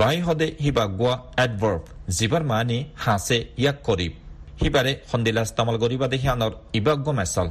বাই 0.00 0.16
সদে 0.26 0.48
হিবাগুৱা 0.64 1.14
এডভাৰ্ব 1.44 1.82
যিবাৰ 2.18 2.42
মানি 2.52 2.78
হাঁচে 3.04 3.38
ইয়াক 3.62 3.76
কৰিব 3.86 4.12
সিবাৰে 4.60 4.92
সন্দিলা 5.10 5.42
ইস্তামাল 5.48 5.76
কৰিবাদে 5.84 6.16
সিয়ানৰ 6.22 6.52
ইবাগ্য 6.80 7.06
মেচাল 7.20 7.48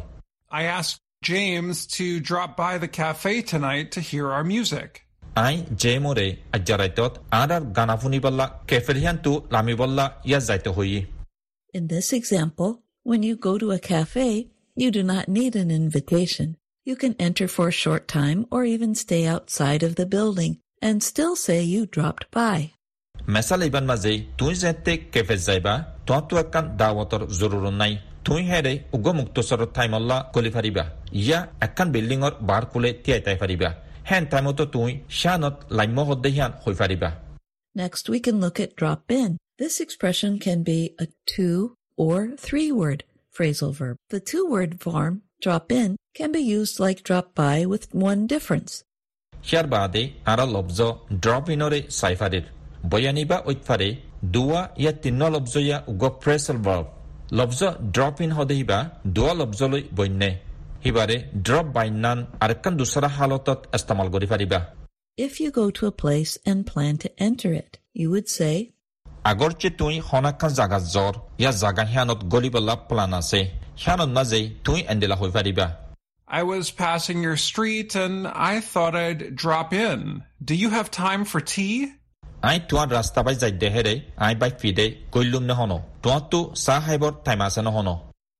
I 0.51 0.63
asked 0.77 0.99
James 1.21 1.77
to 1.97 2.05
drop 2.21 2.51
by 2.55 2.73
the 2.77 2.91
cafe 3.01 3.41
tonight 3.43 3.87
to 3.91 3.99
hear 4.01 4.25
our 4.35 4.45
music. 4.45 4.89
আই 5.35 5.55
জে 5.81 5.93
মোৰে 6.03 6.27
আজ্জাৰাইতত 6.57 7.13
আৰ 7.41 7.49
আৰ 7.57 7.63
গানা 7.77 7.95
শুনিবল্লা 8.01 8.45
কেফেৰিয়ানটো 8.69 9.31
লামিবল্লা 9.53 10.05
ইয়া 10.29 10.39
যাইতে 10.49 10.69
হই 10.77 10.91
In 11.73 11.83
this 11.87 12.07
example, 12.19 12.71
when 13.09 13.21
you 13.27 13.35
go 13.47 13.53
to 13.63 13.67
a 13.71 13.79
cafe, 13.91 14.29
you 14.77 14.89
do 14.97 15.03
not 15.03 15.23
need 15.37 15.53
an 15.55 15.69
invitation. 15.71 16.47
You 16.87 16.95
can 16.95 17.13
enter 17.27 17.47
for 17.47 17.65
a 17.69 17.79
short 17.83 18.03
time 18.19 18.39
or 18.53 18.61
even 18.65 18.91
stay 18.95 19.23
outside 19.27 19.81
of 19.87 19.93
the 19.99 20.07
building 20.15 20.53
and 20.81 20.97
still 21.03 21.35
say 21.45 21.59
you 21.73 21.81
dropped 21.95 22.27
by. 22.41 22.59
মেচাল 23.15 23.61
ইবান 23.69 23.85
মাজে 23.91 24.13
তুই 24.39 24.53
যেতে 24.63 24.93
কেফে 25.13 25.35
যাইবা 25.47 25.73
তোহাতো 26.07 26.33
একান 26.43 26.65
দাৱতৰ 26.81 27.21
জৰুৰ 27.39 27.65
নাই 27.81 27.93
তুই 28.25 28.41
হেৰে 28.49 28.73
উগ 28.95 29.05
মুক্তচৰত 29.19 29.69
ঠাইমল্লা 29.77 30.17
কলি 30.33 30.49
ফাৰিবা 30.55 30.83
ইয়া 31.21 31.39
একান 31.67 31.87
বিল্ডিঙৰ 31.95 32.33
বাৰ 32.49 32.63
কোলে 32.73 32.89
তিয়াই 33.03 33.21
তাই 33.25 33.35
ফাৰিবা 33.41 33.69
হেন 34.10 34.24
টাইমতো 34.32 34.64
তুই 34.74 34.90
শ্যানত 35.20 35.56
লাম্য 35.78 35.98
সদ্দে 36.08 36.30
হিয়ান 36.36 36.52
হৈ 36.64 36.74
ফাৰিবা 36.80 37.10
Next, 37.76 38.04
we 38.08 38.18
can 38.20 38.36
look 38.40 38.60
at 38.60 38.76
drop 38.76 39.10
in. 39.10 39.30
This 39.58 39.74
expression 39.80 40.38
can 40.38 40.62
be 40.62 40.80
a 40.98 41.06
two 41.26 41.74
or 41.98 42.18
three 42.38 42.70
word 42.72 43.00
phrasal 43.34 43.72
verb. 43.74 43.96
The 44.10 44.20
two 44.20 44.44
word 44.46 44.80
form, 44.80 45.14
drop 45.42 45.72
in, 45.72 45.90
can 46.14 46.30
be 46.30 46.42
used 46.58 46.78
like 46.78 47.02
drop 47.02 47.26
by 47.36 47.56
with 47.66 47.84
one 48.08 48.20
difference. 48.34 48.72
সিয়াৰ 49.32 49.66
বাদে 49.74 50.02
Ara 50.32 50.44
লব্জ 50.56 50.78
drop 51.24 51.44
ইনৰে 51.54 51.78
চাই 52.00 52.14
ফাৰিৰ 52.20 52.44
বয়ানিবা 52.92 53.38
ঐতফাৰে 53.50 53.88
দুৱা 54.34 54.60
ইয়া 54.82 54.92
তিন্ন 55.04 55.22
লব্জ 55.34 55.54
ইয়া 55.66 55.78
উগ 55.92 56.02
প্ৰেচেল 56.22 56.58
verb 56.66 56.86
লব্জ 57.38 57.60
drop 57.96 58.16
in 58.24 58.30
সদেহিবা 58.38 58.78
দুৱা 59.16 59.32
লব্জলৈ 59.40 59.82
বন্যে 59.98 60.30
সিবাৰে 60.83 61.17
drop 61.45 61.67
বাইনান 61.77 62.19
আৰেকান 62.45 62.73
দুচৰা 62.79 63.09
হালতত 63.17 63.59
ইস্তেমাল 63.77 64.07
কৰি 64.15 64.27
ফাৰিবা 64.31 64.59
If 65.27 65.33
you 65.41 65.49
go 65.61 65.65
to 65.77 65.83
a 65.91 65.95
place 66.03 66.33
and 66.49 66.59
plan 66.71 66.93
to 67.03 67.09
enter 67.27 67.51
it, 67.61 67.71
you 68.01 68.07
would 68.13 68.29
say, 68.39 68.55
আগৰচে 69.31 69.69
তুই 69.79 69.95
সনাখান 70.09 70.51
জাগাত 70.59 70.83
জ্বৰ 70.95 71.13
ইয়া 71.41 71.51
জাগা 71.63 71.83
সিয়ানত 71.91 72.19
গলিবলা 72.33 72.75
প্লান 72.89 73.11
আছে। 73.19 73.39
সিয়ানত 73.81 74.09
মাজে 74.17 74.39
তুই 74.65 74.79
এন্দেলা 74.93 75.15
হৈ 75.21 75.29
ফাৰিবা 75.37 75.67
I 76.27 76.41
was 76.53 76.65
passing 76.83 77.19
your 77.27 77.37
street 77.49 77.91
and 78.05 78.17
I 78.51 78.53
thought 78.71 78.95
I'd 79.05 79.21
drop 79.43 79.69
in. 79.87 79.99
Do 80.49 80.53
you 80.63 80.69
have 80.77 80.87
time 81.05 81.23
for 81.31 81.41
tea? 81.53 81.75
আই 82.49 82.57
তোমাৰ 82.69 82.87
ৰাস্তা 82.97 83.19
পাই 83.25 83.35
যাই 83.41 83.53
দেহেৰে 83.63 83.93
আই 84.25 84.33
বাই 84.41 84.51
ফিদে 84.61 84.85
কৈলুম 85.13 85.43
নহন। 85.51 85.71
তোমাৰতো 86.03 86.39
চাহ 86.65 86.79
খাইবৰ 86.85 87.11
টাইম 87.25 87.41
আছে 87.47 87.61
নহন। 87.67 87.89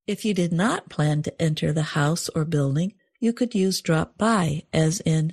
if 0.09 0.25
you 0.25 0.35
did 0.35 0.53
not 0.53 0.81
plan 0.89 1.23
to 1.23 1.33
enter 1.41 1.73
the 1.73 1.89
house 1.99 2.25
or 2.35 2.45
building, 2.47 2.91
you 3.23 3.33
could 3.33 3.55
use 3.55 3.81
drop 3.81 4.09
by, 4.19 4.47
as 4.85 4.95
in, 5.17 5.25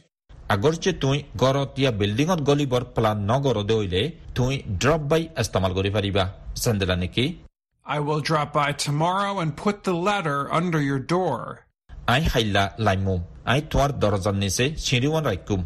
আগৰচে 0.56 0.92
তুই 1.04 1.18
গড়ত 1.44 1.72
ইয়া 1.82 1.92
বিল্ডিঙত 2.02 2.40
গলিবৰ 2.50 2.84
plan 2.96 3.18
নগৰ 3.32 3.58
দৈলে 3.72 4.04
তুই 4.38 4.54
drop 4.82 5.02
by 5.12 5.22
ইস্তেমাল 5.42 5.72
কৰি 5.78 5.90
পাৰিবা 5.98 6.24
চেন্দেলা 6.64 6.96
নেকি 7.04 7.26
I 7.86 8.00
will 8.08 8.22
drop 8.30 8.50
by 8.60 8.70
tomorrow 8.88 9.34
and 9.44 9.52
put 9.64 9.76
the 9.88 9.96
letter 10.10 10.40
under 10.60 10.82
your 10.90 11.02
door. 11.16 11.40
I 12.14 12.22
খাইলা 12.32 12.64
লাইমুম 12.88 13.20
I 13.54 13.60
তোমাৰ 13.72 13.90
দৰজাৰ 14.04 14.36
নিচে 14.44 14.66
চিৰিৱান 14.86 15.24
ৰাখুম 15.32 15.62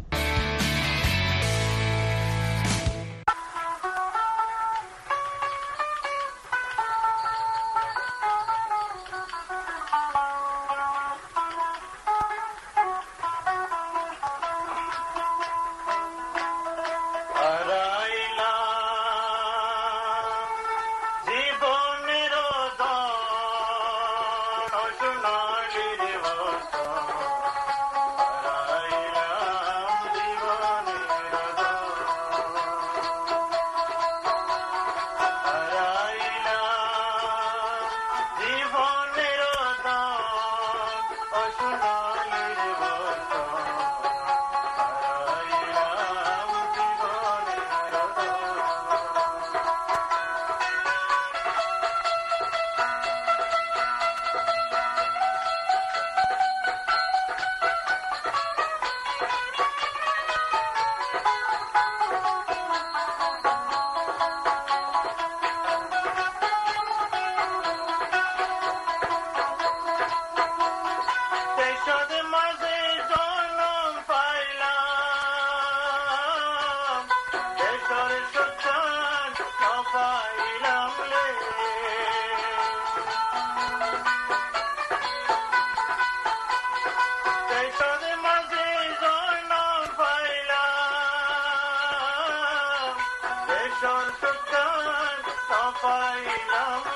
পাইলাম 95.82 96.89